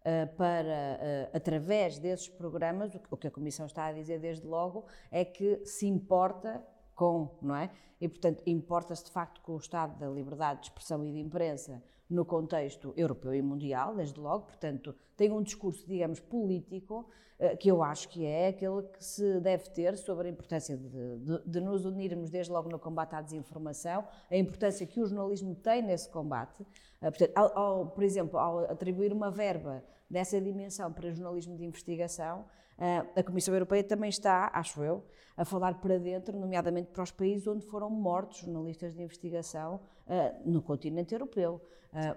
Uh, 0.00 0.34
para, 0.34 0.64
uh, 0.64 1.36
através 1.36 1.98
desses 1.98 2.26
programas, 2.26 2.90
o 3.10 3.18
que 3.18 3.26
a 3.26 3.30
Comissão 3.30 3.66
está 3.66 3.84
a 3.84 3.92
dizer 3.92 4.18
desde 4.18 4.46
logo 4.46 4.86
é 5.10 5.26
que 5.26 5.62
se 5.66 5.86
importa 5.86 6.66
com, 6.94 7.36
não 7.42 7.54
é? 7.54 7.70
E, 8.00 8.08
portanto, 8.08 8.42
importa-se 8.46 9.04
de 9.04 9.10
facto 9.10 9.42
com 9.42 9.52
o 9.52 9.58
Estado 9.58 9.98
da 9.98 10.08
liberdade 10.08 10.60
de 10.60 10.66
expressão 10.68 11.04
e 11.04 11.12
de 11.12 11.18
imprensa 11.18 11.82
no 12.10 12.24
contexto 12.24 12.92
europeu 12.96 13.32
e 13.32 13.40
mundial, 13.40 13.94
desde 13.94 14.18
logo, 14.18 14.46
portanto, 14.46 14.94
tem 15.16 15.30
um 15.30 15.42
discurso, 15.42 15.86
digamos, 15.86 16.18
político, 16.18 17.08
uh, 17.38 17.56
que 17.56 17.70
eu 17.70 17.82
acho 17.82 18.08
que 18.08 18.26
é 18.26 18.48
aquele 18.48 18.82
que 18.82 19.04
se 19.04 19.38
deve 19.40 19.70
ter 19.70 19.96
sobre 19.96 20.26
a 20.26 20.30
importância 20.30 20.76
de, 20.76 20.88
de, 20.88 21.42
de, 21.46 21.60
nos 21.60 21.84
unirmos 21.84 22.28
desde 22.28 22.52
logo 22.52 22.68
no 22.68 22.78
combate 22.78 23.14
à 23.14 23.22
desinformação, 23.22 24.04
a 24.28 24.36
importância 24.36 24.84
que 24.84 25.00
o 25.00 25.06
jornalismo 25.06 25.54
tem 25.54 25.82
nesse 25.82 26.08
combate. 26.10 26.66
portanto, 27.00 27.32
ao, 27.36 27.58
ao, 27.58 27.86
por 27.86 28.02
exemplo, 28.02 28.38
ao 28.38 28.70
atribuir 28.70 29.12
uma 29.12 29.30
verba 29.30 29.84
dessa 30.10 30.40
dimensão 30.40 30.92
para 30.92 31.10
jornalismo 31.12 31.56
de 31.56 31.64
investigação, 31.64 32.44
a 33.14 33.22
Comissão 33.22 33.54
Europeia 33.54 33.84
também 33.84 34.08
está, 34.08 34.50
acho 34.54 34.82
eu, 34.82 35.04
a 35.36 35.44
falar 35.44 35.74
para 35.80 35.98
dentro, 35.98 36.38
nomeadamente 36.38 36.90
para 36.90 37.02
os 37.02 37.10
países 37.10 37.46
onde 37.46 37.64
foram 37.66 37.90
mortos 37.90 38.38
jornalistas 38.38 38.94
de 38.94 39.02
investigação 39.02 39.80
no 40.44 40.62
continente 40.62 41.14
europeu. 41.14 41.60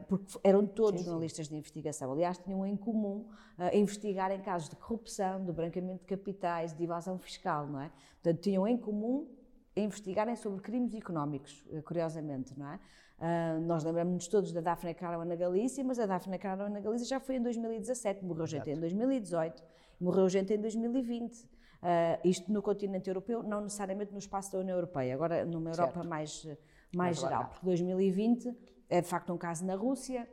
porque 0.07 0.37
eram 0.43 0.65
todos 0.65 1.01
sim, 1.01 1.05
jornalistas 1.05 1.47
sim. 1.47 1.53
de 1.53 1.59
investigação. 1.59 2.11
Aliás, 2.11 2.37
tinham 2.37 2.65
em 2.65 2.77
comum 2.77 3.27
investigar 3.73 4.31
em 4.31 4.41
casos 4.41 4.69
de 4.69 4.75
corrupção, 4.75 5.43
de 5.43 5.51
branqueamento 5.51 5.99
de 5.99 6.05
capitais, 6.05 6.73
de 6.73 6.83
evasão 6.83 7.17
fiscal, 7.17 7.67
não 7.67 7.81
é? 7.81 7.91
Portanto, 8.21 8.41
tinham 8.41 8.67
em 8.67 8.77
comum 8.77 9.27
investigarem 9.75 10.35
sobre 10.35 10.61
crimes 10.61 10.93
económicos, 10.93 11.65
curiosamente, 11.85 12.57
não 12.57 12.71
é? 12.71 12.79
Uh, 13.23 13.61
nós 13.61 13.83
lembramos-nos 13.83 14.27
todos 14.27 14.51
da 14.51 14.59
Daphne 14.59 14.93
Caruana 14.93 15.25
na 15.25 15.35
Galícia, 15.35 15.83
mas 15.83 15.97
a 15.97 16.05
Daphne 16.05 16.37
Caruana 16.37 16.69
na 16.69 16.79
Galícia 16.79 17.07
já 17.07 17.19
foi 17.19 17.35
em 17.35 17.41
2017, 17.41 18.25
morreu 18.25 18.45
gente 18.45 18.69
em 18.69 18.77
2018, 18.77 19.63
morreu 19.99 20.27
gente 20.29 20.53
em 20.53 20.59
2020. 20.59 21.43
Uh, 21.43 21.47
ah, 21.81 22.19
isto 22.23 22.51
no 22.51 22.61
continente 22.61 23.09
europeu, 23.09 23.43
não 23.43 23.61
necessariamente 23.61 24.11
no 24.13 24.17
espaço 24.17 24.53
da 24.53 24.59
União 24.59 24.75
Europeia, 24.75 25.13
agora 25.13 25.45
numa 25.45 25.71
Europa 25.71 25.95
certo. 25.95 26.07
mais, 26.07 26.47
mais 26.95 27.19
geral, 27.19 27.49
porque 27.49 27.65
2020 27.65 28.57
é 28.89 29.01
de 29.01 29.07
facto 29.07 29.33
um 29.33 29.37
caso 29.37 29.65
na 29.65 29.75
Rússia 29.75 30.27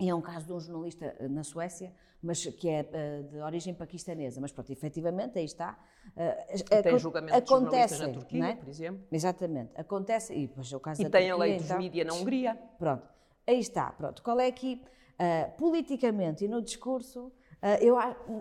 e 0.00 0.08
é 0.08 0.14
um 0.14 0.20
caso 0.20 0.46
de 0.46 0.52
um 0.52 0.58
jornalista 0.58 1.16
na 1.30 1.44
Suécia 1.44 1.92
mas 2.22 2.46
que 2.46 2.68
é 2.68 2.82
uh, 2.82 3.24
de 3.24 3.38
origem 3.40 3.74
paquistanesa. 3.74 4.40
Mas 4.40 4.52
pronto, 4.52 4.70
efetivamente, 4.70 5.38
aí 5.38 5.44
está. 5.44 5.76
Uh, 6.16 6.82
tem 6.82 6.98
julgamento 6.98 7.36
acontece, 7.36 7.98
de 7.98 8.06
na 8.06 8.12
Turquia, 8.12 8.44
é? 8.44 8.54
por 8.54 8.68
exemplo. 8.68 9.04
Exatamente, 9.10 9.72
acontece. 9.74 10.32
E, 10.32 10.46
pois, 10.46 10.72
é 10.72 10.76
o 10.76 10.80
caso 10.80 11.02
e 11.02 11.04
da 11.04 11.10
tem 11.10 11.28
Turquia, 11.28 11.34
a 11.34 11.36
lei 11.36 11.56
dos 11.56 11.66
então, 11.66 11.78
mídia 11.78 12.04
na 12.04 12.14
Hungria. 12.14 12.54
Pronto, 12.78 13.08
aí 13.46 13.58
está. 13.58 13.90
Pronto, 13.90 14.22
qual 14.22 14.38
é 14.38 14.46
aqui, 14.46 14.80
uh, 15.14 15.56
politicamente 15.56 16.44
e 16.44 16.48
no 16.48 16.62
discurso, 16.62 17.32
eu 17.80 17.96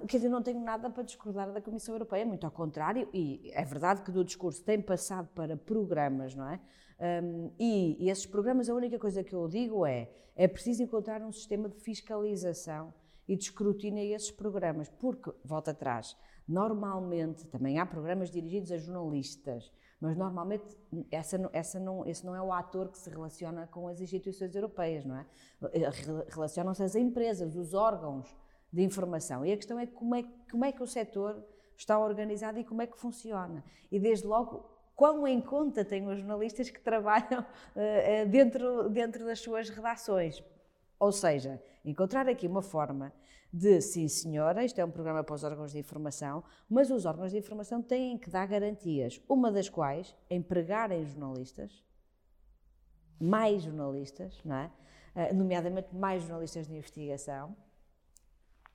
quer 0.07 0.17
dizer, 0.17 0.29
não 0.29 0.41
tenho 0.41 0.59
nada 0.59 0.89
para 0.89 1.03
discordar 1.03 1.51
da 1.51 1.61
Comissão 1.61 1.93
Europeia, 1.93 2.25
muito 2.25 2.43
ao 2.43 2.51
contrário, 2.51 3.07
e 3.13 3.51
é 3.53 3.63
verdade 3.63 4.01
que 4.01 4.11
do 4.11 4.23
discurso 4.23 4.63
tem 4.63 4.81
passado 4.81 5.29
para 5.35 5.55
programas, 5.55 6.33
não 6.33 6.47
é? 6.47 6.59
E, 7.59 7.97
e, 7.99 8.09
esses 8.09 8.25
programas, 8.25 8.69
a 8.69 8.73
única 8.73 8.97
coisa 8.97 9.23
que 9.23 9.33
eu 9.33 9.47
digo 9.47 9.85
é: 9.85 10.09
é 10.35 10.47
preciso 10.47 10.83
encontrar 10.83 11.21
um 11.21 11.31
sistema 11.31 11.69
de 11.69 11.75
fiscalização 11.79 12.93
e 13.27 13.35
de 13.35 13.43
escrutínio 13.43 14.01
a 14.01 14.15
esses 14.15 14.31
programas, 14.31 14.89
porque, 14.89 15.31
volta 15.43 15.71
atrás, 15.71 16.17
normalmente 16.47 17.45
também 17.47 17.79
há 17.79 17.85
programas 17.85 18.29
dirigidos 18.29 18.71
a 18.71 18.77
jornalistas, 18.77 19.71
mas 19.99 20.17
normalmente 20.17 20.77
essa, 21.11 21.49
essa 21.53 21.79
não, 21.79 22.05
esse 22.05 22.25
não 22.25 22.35
é 22.35 22.41
o 22.41 22.51
ator 22.51 22.89
que 22.89 22.97
se 22.97 23.09
relaciona 23.09 23.67
com 23.67 23.87
as 23.87 24.01
instituições 24.01 24.55
europeias, 24.55 25.05
não 25.05 25.15
é? 25.15 25.25
Relacionam-se 26.29 26.83
as 26.83 26.95
empresas, 26.95 27.55
os 27.55 27.73
órgãos 27.73 28.35
de 28.71 28.81
informação. 28.81 29.45
E 29.45 29.51
a 29.51 29.57
questão 29.57 29.79
é 29.79 29.85
como 29.85 30.15
é, 30.15 30.23
como 30.49 30.65
é 30.65 30.71
que 30.71 30.81
o 30.81 30.87
setor 30.87 31.43
está 31.75 31.99
organizado 31.99 32.59
e 32.59 32.63
como 32.63 32.81
é 32.81 32.87
que 32.87 32.97
funciona. 32.97 33.63
E 33.91 33.99
desde 33.99 34.25
logo, 34.25 34.69
quão 34.95 35.27
em 35.27 35.41
conta 35.41 35.83
têm 35.83 36.07
os 36.07 36.19
jornalistas 36.19 36.69
que 36.69 36.79
trabalham 36.79 37.41
uh, 37.41 38.25
dentro, 38.29 38.89
dentro 38.89 39.25
das 39.25 39.39
suas 39.39 39.69
redações. 39.69 40.43
Ou 40.99 41.11
seja, 41.11 41.61
encontrar 41.83 42.27
aqui 42.27 42.47
uma 42.47 42.61
forma 42.61 43.11
de, 43.51 43.81
sim 43.81 44.07
senhora, 44.07 44.63
isto 44.63 44.79
é 44.79 44.85
um 44.85 44.91
programa 44.91 45.23
para 45.23 45.35
os 45.35 45.43
órgãos 45.43 45.71
de 45.71 45.79
informação, 45.79 46.43
mas 46.69 46.89
os 46.89 47.05
órgãos 47.05 47.31
de 47.31 47.37
informação 47.37 47.81
têm 47.81 48.17
que 48.17 48.29
dar 48.29 48.47
garantias, 48.47 49.19
uma 49.27 49.51
das 49.51 49.67
quais 49.67 50.15
empregarem 50.29 51.03
jornalistas, 51.05 51.83
mais 53.19 53.63
jornalistas, 53.63 54.39
não 54.45 54.55
é? 54.55 54.71
Uh, 55.13 55.35
nomeadamente 55.35 55.93
mais 55.93 56.21
jornalistas 56.21 56.67
de 56.67 56.73
investigação, 56.73 57.53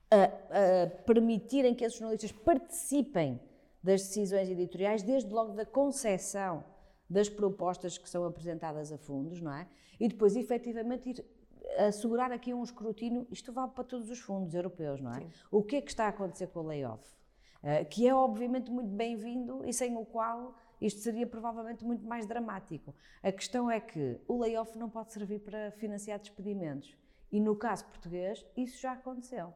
a, 0.09 0.83
a 0.83 0.87
permitirem 1.05 1.75
que 1.75 1.83
esses 1.83 1.97
jornalistas 1.97 2.31
participem 2.31 3.39
das 3.83 4.01
decisões 4.01 4.49
editoriais, 4.49 5.03
desde 5.03 5.31
logo 5.31 5.53
da 5.53 5.65
concepção 5.65 6.63
das 7.09 7.29
propostas 7.29 7.97
que 7.97 8.09
são 8.09 8.25
apresentadas 8.25 8.91
a 8.91 8.97
fundos, 8.97 9.39
não 9.41 9.53
é? 9.53 9.67
E 9.99 10.07
depois, 10.07 10.35
efetivamente, 10.35 11.09
ir 11.09 11.25
assegurar 11.77 12.31
aqui 12.31 12.53
um 12.53 12.63
escrutínio, 12.63 13.27
isto 13.29 13.51
vale 13.51 13.71
para 13.71 13.83
todos 13.83 14.09
os 14.09 14.19
fundos 14.19 14.53
europeus, 14.53 14.99
não 15.01 15.13
é? 15.13 15.21
Sim. 15.21 15.29
O 15.51 15.63
que 15.63 15.77
é 15.77 15.81
que 15.81 15.89
está 15.89 16.05
a 16.05 16.09
acontecer 16.09 16.47
com 16.47 16.59
o 16.59 16.67
layoff? 16.67 17.03
Uh, 17.63 17.85
que 17.89 18.07
é 18.07 18.13
obviamente 18.13 18.71
muito 18.71 18.89
bem-vindo 18.89 19.65
e 19.65 19.73
sem 19.73 19.95
o 19.97 20.05
qual 20.05 20.55
isto 20.79 21.01
seria 21.01 21.25
provavelmente 21.25 21.83
muito 21.83 22.05
mais 22.05 22.25
dramático. 22.25 22.93
A 23.23 23.31
questão 23.31 23.69
é 23.69 23.79
que 23.79 24.19
o 24.27 24.37
layoff 24.37 24.77
não 24.77 24.89
pode 24.89 25.11
servir 25.11 25.39
para 25.39 25.71
financiar 25.71 26.19
despedimentos. 26.19 26.95
E 27.31 27.39
no 27.39 27.55
caso 27.55 27.85
português, 27.85 28.45
isso 28.55 28.79
já 28.79 28.93
aconteceu. 28.93 29.53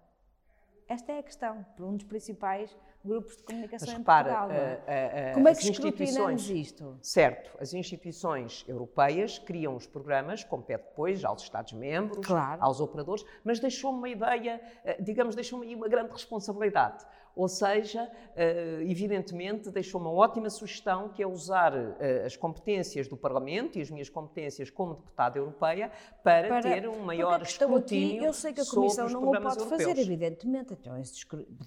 Esta 0.91 1.13
é 1.13 1.19
a 1.19 1.23
questão, 1.23 1.65
por 1.77 1.85
um 1.85 1.95
dos 1.95 2.03
principais 2.03 2.75
grupos 3.03 3.37
de 3.37 3.43
comunicação 3.43 3.87
Mas, 3.87 3.95
em 3.95 3.97
repara, 3.97 4.35
Portugal. 4.35 4.51
É? 4.87 5.31
Como 5.33 5.47
é 5.47 5.55
que 5.55 5.71
escrutinamos 5.71 6.49
isto? 6.49 6.99
Certo, 7.01 7.57
as 7.61 7.73
instituições 7.73 8.65
europeias 8.67 9.39
criam 9.39 9.73
os 9.73 9.87
programas, 9.87 10.43
compete 10.43 10.83
depois 10.89 11.23
aos 11.23 11.43
Estados-membros, 11.43 12.27
claro. 12.27 12.61
aos 12.61 12.81
operadores, 12.81 13.23
mas 13.41 13.57
deixou-me 13.57 13.99
uma 13.99 14.09
ideia, 14.09 14.61
eh, 14.83 15.01
digamos, 15.01 15.33
deixou-me 15.33 15.65
aí 15.65 15.75
uma 15.75 15.87
grande 15.87 16.11
responsabilidade. 16.11 17.05
Ou 17.35 17.47
seja, 17.47 18.09
eh, 18.35 18.79
evidentemente, 18.83 19.71
deixou 19.71 19.99
uma 20.01 20.11
ótima 20.11 20.49
sugestão 20.49 21.09
que 21.09 21.23
é 21.23 21.27
usar 21.27 21.73
eh, 21.99 22.23
as 22.25 22.35
competências 22.35 23.07
do 23.07 23.15
Parlamento 23.15 23.77
e 23.77 23.81
as 23.81 23.89
minhas 23.89 24.09
competências 24.09 24.69
como 24.69 24.95
deputada 24.95 25.39
europeia 25.39 25.91
para, 26.23 26.47
para 26.47 26.61
ter 26.61 26.87
um 26.87 26.99
maior 26.99 27.41
escrutínio 27.41 28.17
aqui, 28.17 28.25
Eu 28.25 28.33
sei 28.33 28.53
que 28.53 28.61
a 28.61 28.65
Comissão 28.65 29.07
não 29.09 29.23
o 29.23 29.31
pode 29.31 29.45
europeus. 29.45 29.69
fazer, 29.69 29.97
evidentemente. 29.99 30.73
Então, 30.73 31.01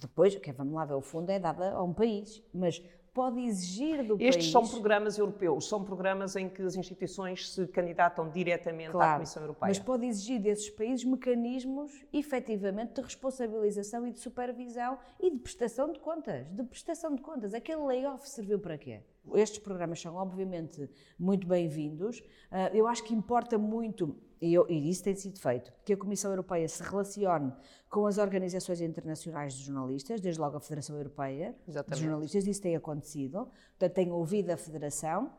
depois, 0.00 0.37
okay, 0.37 0.53
vamos 0.53 0.74
lá 0.74 0.85
ver, 0.85 0.94
o 0.94 1.00
fundo 1.00 1.31
é 1.31 1.38
dado 1.38 1.62
a 1.62 1.83
um 1.83 1.92
país, 1.92 2.42
mas 2.53 2.83
pode 3.14 3.40
exigir 3.40 4.05
do 4.05 4.14
Estes 4.14 4.18
país... 4.18 4.37
Estes 4.37 4.50
são 4.50 4.66
programas 4.66 5.16
europeus, 5.16 5.68
são 5.68 5.85
programas 5.85 6.35
em 6.35 6.48
que 6.48 6.61
as 6.61 6.74
instituições 6.74 7.53
se 7.53 7.66
candidatam 7.68 8.29
diretamente 8.29 8.90
claro, 8.90 9.11
à 9.11 9.14
Comissão 9.14 9.42
Europeia. 9.44 9.68
Mas 9.68 9.79
pode 9.79 10.05
exigir 10.05 10.40
desses 10.40 10.68
países 10.68 11.05
mecanismos, 11.05 12.05
efetivamente, 12.12 12.94
de 12.94 13.00
responsabilização 13.00 14.07
e 14.09 14.11
de 14.11 14.18
supervisão 14.18 14.98
e 15.20 15.31
de 15.31 15.38
prestação 15.38 15.92
de 15.92 16.00
contas. 16.00 16.44
De 16.50 16.64
prestação 16.64 17.14
de 17.14 17.22
contas. 17.22 17.55
Aquele 17.55 17.83
layoff 17.83 18.29
serviu 18.29 18.59
para 18.59 18.77
quê? 18.77 19.00
Estes 19.35 19.61
programas 19.61 20.00
são, 20.00 20.16
obviamente, 20.16 20.90
muito 21.18 21.46
bem-vindos. 21.46 22.22
Ah, 22.50 22.70
eu 22.74 22.87
acho 22.87 23.05
que 23.05 23.14
importa 23.14 23.57
muito 23.57 24.16
e, 24.44 24.57
e, 24.68 24.90
isso 24.90 25.02
tem 25.02 25.14
sido 25.14 25.38
feito, 25.38 25.72
que 25.85 25.92
a 25.92 25.96
Comissão 25.96 26.30
Europeia 26.30 26.68
se 26.68 26.83
relacione 26.83 27.52
com 27.88 28.07
as 28.07 28.18
organizações 28.18 28.80
internacionais 28.80 29.54
de 29.54 29.64
jornalistas, 29.64 30.20
desde 30.20 30.40
logo 30.40 30.57
a 30.57 30.61
Federação 30.61 30.96
Europeia 30.96 31.54
Exatamente. 31.66 31.98
de 31.98 32.04
Jornalistas, 32.04 32.46
isso 32.46 32.61
tem 32.61 32.76
acontecido. 32.76 33.48
Portanto, 33.78 33.94
tem 33.94 34.12
ouvido 34.12 34.50
a 34.50 34.57
Federação, 34.57 35.33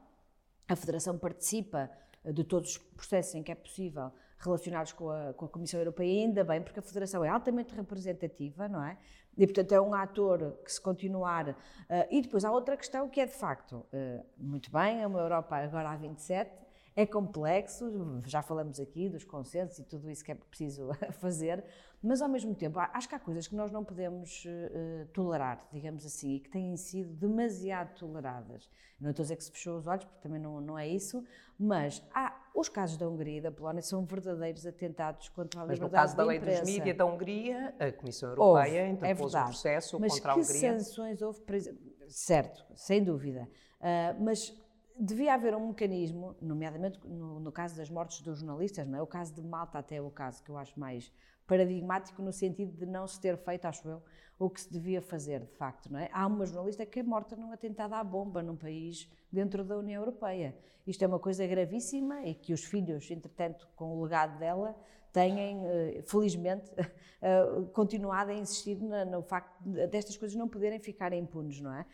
a 0.67 0.75
Federação 0.75 1.17
participa 1.17 1.91
eh, 2.23 2.31
de 2.31 2.43
todos 2.43 2.71
os 2.71 2.77
processos 2.77 3.35
em 3.35 3.43
que 3.43 3.51
é 3.51 3.55
possível 3.55 4.11
relacionados 4.39 4.91
com 4.91 5.09
a, 5.09 5.33
com 5.33 5.45
a 5.45 5.49
Comissão 5.49 5.79
Europeia, 5.79 6.11
e 6.11 6.23
ainda 6.23 6.43
bem, 6.43 6.61
porque 6.61 6.79
a 6.79 6.83
Federação 6.83 7.23
é 7.23 7.29
altamente 7.29 7.73
representativa, 7.73 8.67
não 8.67 8.83
é? 8.83 8.97
E, 9.37 9.45
portanto, 9.45 9.71
é 9.71 9.81
um 9.81 9.93
ator 9.93 10.57
que 10.63 10.71
se 10.71 10.79
continuar. 10.79 11.49
Uh, 11.49 11.55
e 12.09 12.21
depois 12.21 12.45
há 12.45 12.51
outra 12.51 12.77
questão 12.77 13.09
que 13.09 13.19
é, 13.19 13.25
de 13.25 13.33
facto, 13.33 13.85
uh, 13.93 14.25
muito 14.37 14.71
bem, 14.71 15.01
é 15.01 15.07
uma 15.07 15.19
Europa 15.19 15.55
agora 15.57 15.89
há 15.89 15.95
27, 15.95 16.64
é 16.95 17.05
complexo, 17.05 18.21
já 18.25 18.41
falamos 18.41 18.79
aqui 18.79 19.09
dos 19.09 19.25
consensos 19.25 19.79
e 19.79 19.83
tudo 19.83 20.09
isso 20.09 20.23
que 20.23 20.31
é 20.31 20.35
preciso 20.35 20.89
fazer, 21.19 21.63
mas 22.01 22.21
ao 22.21 22.29
mesmo 22.29 22.55
tempo 22.55 22.79
acho 22.79 23.09
que 23.09 23.15
há 23.15 23.19
coisas 23.19 23.47
que 23.47 23.55
nós 23.55 23.71
não 23.71 23.83
podemos 23.83 24.45
uh, 24.45 25.05
tolerar, 25.07 25.67
digamos 25.73 26.05
assim, 26.05 26.35
e 26.35 26.39
que 26.39 26.49
têm 26.49 26.77
sido 26.77 27.13
demasiado 27.13 27.95
toleradas. 27.95 28.69
Não 28.99 29.09
estou 29.09 29.23
a 29.23 29.25
dizer 29.25 29.35
que 29.35 29.43
se 29.43 29.51
fechou 29.51 29.77
os 29.77 29.87
olhos, 29.87 30.05
porque 30.05 30.21
também 30.21 30.39
não, 30.39 30.61
não 30.61 30.79
é 30.79 30.87
isso, 30.87 31.21
mas 31.59 32.01
há, 32.13 32.33
os 32.55 32.69
casos 32.69 32.95
da 32.95 33.09
Hungria 33.09 33.39
e 33.39 33.41
da 33.41 33.51
Polónia 33.51 33.81
são 33.81 34.05
verdadeiros 34.05 34.65
atentados 34.65 35.27
contra 35.29 35.61
a 35.61 35.63
liberdade 35.63 35.81
Mas 35.81 35.91
no 35.91 35.95
caso 35.95 36.15
da 36.15 36.23
lei 36.23 36.39
dos 36.39 36.61
mídia 36.61 36.93
da 36.93 37.05
Hungria, 37.05 37.75
a 37.77 37.91
Comissão 37.91 38.29
Europeia 38.29 38.83
houve, 38.83 38.93
interpôs 38.93 39.33
é 39.33 39.41
um 39.41 39.43
processo 39.43 39.99
mas 39.99 40.13
contra 40.13 40.31
a 40.31 40.35
Hungria. 40.35 40.47
Mas 40.47 40.61
que 40.61 40.83
sanções 40.83 41.21
houve? 41.21 41.41
Certo, 42.07 42.65
sem 42.73 43.03
dúvida. 43.03 43.49
Uh, 43.81 44.23
mas 44.23 44.64
devia 44.97 45.33
haver 45.33 45.55
um 45.55 45.67
mecanismo, 45.67 46.35
nomeadamente 46.41 46.99
no, 47.05 47.39
no, 47.39 47.51
caso 47.51 47.75
das 47.75 47.89
mortes 47.89 48.21
dos 48.21 48.39
jornalistas, 48.39 48.87
não 48.87 48.99
é? 48.99 49.01
o 49.01 49.07
caso 49.07 49.33
de 49.33 49.41
Malta 49.41 49.79
até 49.79 49.97
é 49.97 50.01
o 50.01 50.09
caso 50.09 50.43
que 50.43 50.49
eu 50.49 50.57
acho 50.57 50.79
mais 50.79 51.11
paradigmático 51.47 52.21
no 52.21 52.31
sentido 52.31 52.75
de 52.77 52.85
não 52.85 53.07
se 53.07 53.19
ter 53.19 53.37
feito, 53.37 53.65
acho 53.65 53.87
eu, 53.87 54.01
o 54.37 54.49
que 54.49 54.61
se 54.61 54.71
devia 54.71 55.01
fazer, 55.01 55.41
de 55.41 55.53
facto, 55.53 55.91
não 55.91 55.99
é? 55.99 56.09
Há 56.11 56.27
uma 56.27 56.45
jornalista 56.45 56.85
que 56.85 56.99
é 56.99 57.03
morta 57.03 57.35
num 57.35 57.51
atentado 57.51 57.93
à 57.93 58.03
bomba 58.03 58.43
num 58.43 58.55
país 58.55 59.09
dentro 59.31 59.63
da 59.63 59.77
União 59.77 60.01
Europeia. 60.01 60.55
Isto 60.85 61.03
é 61.03 61.07
uma 61.07 61.19
coisa 61.19 61.47
gravíssima 61.47 62.23
e 62.23 62.33
que 62.33 62.53
os 62.53 62.63
filhos, 62.63 63.09
entretanto, 63.09 63.67
com 63.75 63.97
o 63.97 64.03
legado 64.03 64.37
dela, 64.37 64.75
têm, 65.13 65.65
eh, 65.65 66.03
felizmente, 66.05 66.69
eh, 67.21 67.45
continuado 67.71 68.31
a 68.31 68.33
insistir 68.33 68.75
no 68.75 69.21
facto 69.23 69.57
destas 69.63 70.17
coisas 70.17 70.35
não 70.35 70.49
poderem 70.49 70.79
ficar 70.79 71.13
impunes, 71.13 71.61
não 71.61 71.73
é? 71.73 71.85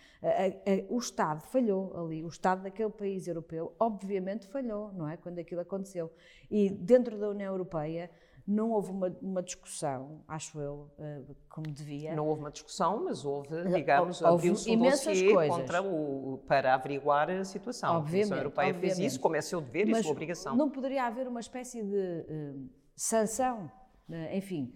O 0.90 0.98
Estado 0.98 1.44
falhou 1.44 1.96
ali, 1.96 2.24
o 2.24 2.28
Estado 2.28 2.64
daquele 2.64 2.90
país 2.90 3.28
europeu, 3.28 3.76
obviamente 3.80 4.48
falhou, 4.48 4.92
não 4.94 5.08
é? 5.08 5.16
Quando 5.18 5.38
aquilo 5.38 5.62
aconteceu. 5.62 6.12
E 6.50 6.72
dentro 6.72 7.20
da 7.20 7.30
União 7.30 7.54
Europeia, 7.54 8.10
não 8.52 8.72
houve 8.72 8.92
uma, 8.92 9.16
uma, 9.22 9.42
discussão, 9.42 10.24
acho 10.28 10.60
eu, 10.60 10.92
eh, 11.00 11.22
como 11.50 11.68
devia. 11.72 12.14
Não 12.16 12.28
houve 12.28 12.42
uma 12.42 12.52
discussão, 12.52 13.06
mas 13.06 13.24
houve, 13.26 13.50
digamos, 13.74 14.22
abriu-se 14.24 14.70
um 14.72 14.80
dossiê 14.80 15.48
contra 15.48 15.82
o, 15.82 16.40
para 16.48 16.74
averiguar 16.74 17.30
a 17.30 17.44
situação. 17.44 17.98
Obviamente, 17.98 18.26
a 18.26 18.28
Comissão 18.28 18.38
Europeia 18.38 18.70
obviamente. 18.70 18.96
fez 18.98 19.14
isso, 19.14 19.20
como 19.20 19.36
é 19.36 19.42
seu 19.42 19.62
dever 19.62 19.88
mas 19.88 20.00
e 20.00 20.04
sua 20.04 20.12
obrigação. 20.12 20.56
Não 20.56 20.70
poderia 20.70 21.06
haver 21.06 21.28
uma 21.28 21.40
espécie 21.40 21.82
de 21.82 21.96
uh, 21.96 22.70
sanção, 22.96 23.72
uh, 24.10 24.36
enfim, 24.36 24.74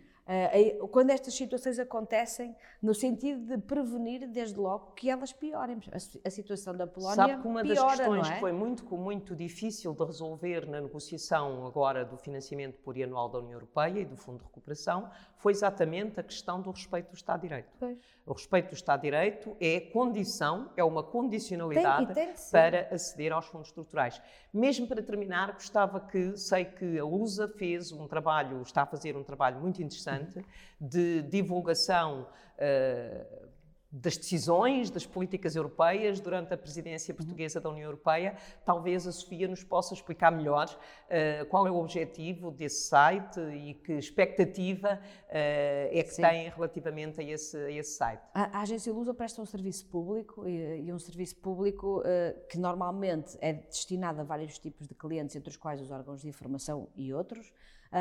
quando 0.90 1.12
estas 1.12 1.36
situações 1.36 1.78
acontecem, 1.78 2.56
no 2.82 2.96
sentido 2.96 3.46
de 3.46 3.58
prevenir, 3.60 4.28
desde 4.28 4.58
logo, 4.58 4.94
que 4.94 5.08
elas 5.08 5.32
piorem. 5.32 5.80
A, 5.92 6.28
a 6.28 6.32
situação 6.32 6.76
da 6.76 6.88
Polónia 6.88 7.16
Sabe 7.16 7.42
que 7.42 7.48
uma 7.48 7.62
piora, 7.62 7.76
das 7.76 7.98
questões 7.98 8.30
é? 8.30 8.34
que 8.34 8.40
foi 8.40 8.52
muito, 8.52 8.98
muito 8.98 9.36
difícil 9.36 9.94
de 9.94 10.04
resolver 10.04 10.68
na 10.68 10.82
negociação 10.82 11.68
agora 11.68 12.04
do 12.04 12.18
financiamento 12.18 12.80
plurianual 12.80 13.30
da 13.30 13.38
União 13.38 13.54
Europeia 13.54 14.00
e 14.00 14.06
do 14.06 14.18
Fundo 14.18 14.40
de 14.40 14.46
Recuperação 14.46 15.10
foi 15.38 15.52
exatamente 15.52 16.20
a 16.20 16.24
questão 16.24 16.60
do 16.60 16.72
respeito 16.72 17.12
do 17.12 17.16
Estado 17.16 17.42
de 17.42 17.48
Direito. 17.48 17.70
Pois. 17.80 17.98
O 18.26 18.34
respeito 18.34 18.70
do 18.70 18.74
Estado 18.74 19.02
de 19.02 19.12
Direito 19.12 19.56
é 19.60 19.80
condição, 19.80 20.72
é 20.76 20.84
uma 20.84 21.04
condicionalidade 21.04 22.16
tem, 22.16 22.34
tem 22.34 22.36
para 22.52 22.88
aceder 22.92 23.32
aos 23.32 23.46
fundos 23.46 23.68
estruturais. 23.68 24.20
Mesmo 24.52 24.88
para 24.88 25.04
terminar, 25.04 25.54
gostava 25.54 26.00
que, 26.00 26.36
sei 26.36 26.66
que 26.66 26.98
a 26.98 27.06
USA 27.06 27.48
fez 27.48 27.92
um 27.92 28.08
trabalho, 28.08 28.62
está 28.64 28.82
a 28.82 28.86
fazer 28.88 29.16
um 29.16 29.24
trabalho 29.24 29.60
muito 29.60 29.84
interessante 29.84 30.15
uhum. 30.22 30.44
de 30.80 31.22
divulgação 31.24 32.28
uh, 32.58 33.46
das 33.96 34.18
decisões, 34.18 34.90
das 34.90 35.06
políticas 35.06 35.56
europeias 35.56 36.20
durante 36.20 36.54
a 36.54 36.58
presidência 36.58 37.14
uhum. 37.14 37.18
portuguesa 37.18 37.62
da 37.62 37.70
União 37.70 37.86
Europeia. 37.86 38.36
Talvez 38.66 39.08
a 39.08 39.12
Sofia 39.12 39.48
nos 39.48 39.64
possa 39.64 39.94
explicar 39.94 40.32
melhor 40.32 40.68
uh, 40.68 41.46
qual 41.46 41.66
é 41.66 41.72
o 41.72 41.78
objetivo 41.78 42.52
desse 42.52 42.90
site 42.90 43.40
e 43.40 43.74
que 43.76 43.94
expectativa 43.94 45.00
uh, 45.00 45.30
é 45.32 46.04
que 46.04 46.14
Sim. 46.14 46.24
tem 46.24 46.50
relativamente 46.50 47.22
a 47.22 47.24
esse, 47.24 47.56
a 47.56 47.72
esse 47.72 47.96
site. 47.96 48.22
A, 48.34 48.60
a, 48.60 48.62
Agência 48.64 48.92
Lusa 48.92 49.14
presta 49.14 49.42
um 49.42 49.46
serviço 49.46 49.86
público 49.86 50.46
e, 50.48 50.82
e 50.82 50.92
um 50.92 51.00
serviço 51.00 51.38
público 51.38 52.00
uh, 52.00 52.48
que 52.50 52.58
normalmente 52.58 53.38
é 53.40 53.54
destinado 53.54 54.20
a 54.20 54.24
vários 54.26 54.60
tipos 54.60 54.88
de 54.88 54.94
clientes, 54.94 55.36
entre 55.38 55.50
os 55.50 55.56
quais 55.56 55.80
os 55.80 55.90
órgãos 55.90 56.22
de 56.22 56.28
informação 56.28 56.90
e 56.98 57.14
outros, 57.14 57.54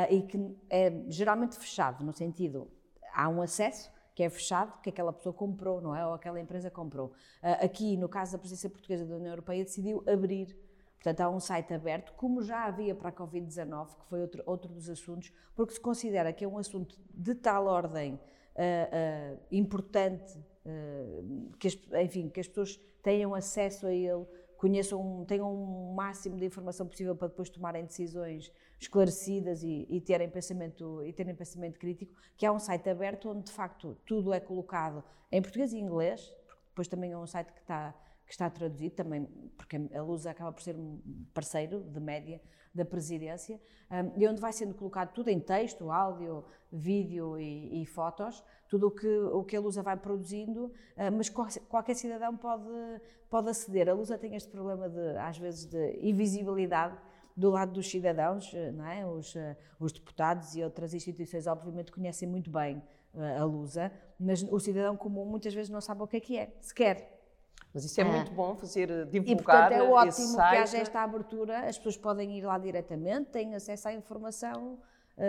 e 0.09 0.21
que 0.23 0.37
é 0.69 0.91
geralmente 1.07 1.57
fechado, 1.57 2.03
no 2.03 2.13
sentido, 2.13 2.69
há 3.13 3.29
um 3.29 3.41
acesso 3.41 3.91
que 4.15 4.23
é 4.23 4.29
fechado, 4.29 4.81
que 4.81 4.89
aquela 4.89 5.11
pessoa 5.11 5.33
comprou, 5.33 5.81
não 5.81 5.93
é? 5.93 6.07
Ou 6.07 6.13
aquela 6.13 6.39
empresa 6.39 6.71
comprou. 6.71 7.07
Uh, 7.43 7.65
aqui, 7.65 7.97
no 7.97 8.07
caso 8.07 8.31
da 8.31 8.37
presidência 8.37 8.69
portuguesa 8.69 9.05
da 9.05 9.15
União 9.15 9.31
Europeia, 9.31 9.63
decidiu 9.63 10.01
abrir. 10.07 10.57
Portanto, 10.95 11.19
há 11.19 11.29
um 11.29 11.39
site 11.39 11.73
aberto, 11.73 12.13
como 12.13 12.41
já 12.41 12.63
havia 12.63 12.95
para 12.95 13.09
a 13.09 13.11
Covid-19, 13.11 13.95
que 13.95 14.05
foi 14.09 14.21
outro, 14.21 14.41
outro 14.45 14.73
dos 14.73 14.89
assuntos, 14.89 15.31
porque 15.53 15.73
se 15.73 15.79
considera 15.79 16.31
que 16.31 16.45
é 16.45 16.47
um 16.47 16.57
assunto 16.57 16.97
de 17.13 17.35
tal 17.35 17.67
ordem 17.67 18.13
uh, 18.13 18.17
uh, 18.17 19.39
importante 19.51 20.39
que 21.59 21.67
as, 21.67 21.77
enfim, 22.03 22.27
que 22.27 22.39
as 22.39 22.47
pessoas 22.47 22.79
tenham 23.03 23.35
acesso 23.35 23.85
a 23.85 23.93
ele, 23.93 24.25
conheçam, 24.57 25.25
tenham 25.25 25.53
o 25.53 25.91
um 25.91 25.93
máximo 25.93 26.37
de 26.37 26.45
informação 26.45 26.87
possível 26.87 27.15
para 27.15 27.27
depois 27.27 27.49
tomarem 27.49 27.85
decisões 27.85 28.51
esclarecidas 28.79 29.63
e, 29.63 29.85
e, 29.89 30.01
terem 30.01 30.29
pensamento 30.29 31.03
e 31.03 31.13
terem 31.13 31.35
pensamento 31.35 31.79
crítico, 31.79 32.13
que 32.37 32.45
é 32.45 32.51
um 32.51 32.59
site 32.59 32.89
aberto 32.89 33.29
onde 33.29 33.45
de 33.45 33.51
facto 33.51 33.97
tudo 34.05 34.33
é 34.33 34.39
colocado 34.39 35.03
em 35.31 35.41
português 35.41 35.73
e 35.73 35.77
inglês, 35.77 36.21
porque 36.45 36.63
depois 36.69 36.87
também 36.87 37.11
é 37.11 37.17
um 37.17 37.27
site 37.27 37.51
que 37.51 37.61
está 37.61 37.93
que 38.25 38.31
está 38.31 38.49
traduzido 38.49 38.95
também, 38.95 39.25
porque 39.57 39.77
a 39.93 40.01
Lusa 40.01 40.31
acaba 40.31 40.51
por 40.51 40.61
ser 40.61 40.75
um 40.75 40.99
parceiro 41.33 41.81
de 41.81 41.99
média 41.99 42.41
da 42.73 42.83
presidência, 42.83 43.59
um, 43.89 44.21
e 44.21 44.27
onde 44.27 44.41
vai 44.41 44.51
sendo 44.51 44.73
colocado 44.73 45.13
tudo 45.13 45.29
em 45.29 45.39
texto, 45.39 45.89
áudio, 45.89 46.43
vídeo 46.71 47.39
e, 47.39 47.81
e 47.81 47.85
fotos, 47.85 48.43
tudo 48.67 48.87
o 48.87 48.91
que, 48.91 49.07
o 49.07 49.43
que 49.43 49.55
a 49.55 49.59
Lusa 49.61 49.81
vai 49.81 49.95
produzindo, 49.95 50.65
uh, 50.65 51.11
mas 51.15 51.29
qualquer 51.29 51.95
cidadão 51.95 52.35
pode, 52.35 52.67
pode 53.29 53.49
aceder. 53.49 53.87
A 53.87 53.93
Lusa 53.93 54.17
tem 54.17 54.35
este 54.35 54.49
problema, 54.49 54.89
de, 54.89 55.17
às 55.17 55.37
vezes, 55.37 55.65
de 55.65 55.99
invisibilidade 56.01 56.97
do 57.35 57.49
lado 57.49 57.73
dos 57.73 57.89
cidadãos, 57.89 58.53
eh, 58.53 58.71
não 58.71 58.85
é? 58.85 59.05
os, 59.05 59.35
uh, 59.35 59.55
os 59.79 59.91
deputados 59.91 60.55
e 60.55 60.63
outras 60.63 60.93
instituições, 60.93 61.47
obviamente, 61.47 61.91
conhecem 61.91 62.27
muito 62.27 62.49
bem 62.49 62.81
uh, 63.13 63.41
a 63.41 63.43
Lusa, 63.43 63.91
mas 64.17 64.41
o 64.43 64.59
cidadão 64.59 64.95
comum 64.95 65.25
muitas 65.25 65.53
vezes 65.53 65.69
não 65.69 65.81
sabe 65.81 66.01
o 66.01 66.07
que 66.07 66.17
é 66.17 66.19
que 66.19 66.37
é, 66.37 66.53
sequer. 66.61 67.14
Mas 67.75 67.85
isso 67.85 67.99
é, 67.99 68.03
é, 68.03 68.07
muito 68.07 68.31
bom 68.31 68.55
fazer 68.55 69.05
divulgar 69.05 69.27
E 69.27 69.35
portanto 69.35 69.71
é 69.73 69.83
ótimo 69.83 70.35
que 70.35 70.41
haja 70.41 70.77
esta 70.77 71.03
abertura, 71.03 71.59
as 71.59 71.77
pessoas 71.77 71.97
podem 71.97 72.37
ir 72.37 72.45
lá 72.45 72.57
diretamente, 72.57 73.31
têm 73.31 73.53
acesso 73.53 73.89
à 73.89 73.93
informação, 73.93 74.79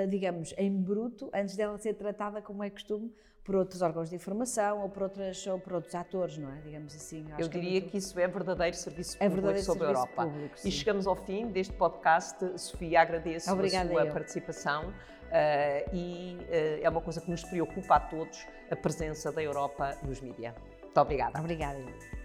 digamos, 0.09 0.55
em 0.57 0.73
bruto, 0.73 1.29
antes 1.35 1.57
dela 1.57 1.77
ser 1.77 1.95
tratada 1.95 2.41
como 2.41 2.63
é 2.63 2.71
costume 2.71 3.13
por 3.47 3.55
outros 3.55 3.81
órgãos 3.81 4.11
de 4.11 4.17
informação 4.17 4.83
ou 4.83 4.89
por, 4.89 5.05
outras, 5.05 5.47
ou 5.47 5.59
por 5.59 5.75
outros 5.75 5.95
atores, 5.95 6.37
não 6.37 6.53
é? 6.53 6.61
Digamos 6.63 6.95
assim. 6.95 7.25
Eu 7.39 7.49
diria 7.49 7.51
que, 7.51 7.69
é 7.69 7.71
muito... 7.71 7.91
que, 7.93 7.97
isso 7.99 8.19
é 8.19 8.27
verdadeiro 8.27 8.77
serviço 8.77 9.17
público 9.17 9.25
é 9.25 9.35
verdadeiro 9.35 9.65
sobre 9.65 9.85
a 9.85 9.89
Europa. 9.89 10.25
Público, 10.25 10.57
e 10.65 10.71
chegamos 10.71 11.07
ao 11.07 11.15
fim 11.15 11.47
deste 11.47 11.73
podcast. 11.73 12.59
Sofia, 12.59 13.01
agradeço 13.01 13.53
Obrigada 13.53 13.89
a 13.89 13.93
sua 13.93 14.07
eu. 14.07 14.13
participação. 14.13 14.89
Uh, 15.27 15.95
e 15.95 16.39
uh, 16.41 16.85
é 16.85 16.89
uma 16.89 17.01
coisa 17.01 17.21
que 17.21 17.31
nos 17.31 17.43
preocupa 17.45 17.97
a 17.97 18.01
todos, 18.01 18.47
a 18.71 18.77
presença 18.77 19.31
da 19.31 19.43
Europa 19.43 19.97
nos 20.05 20.21
mídias. 20.21 20.55
Muito 20.83 21.01
obrigada. 21.01 21.39
Obrigada. 21.39 22.16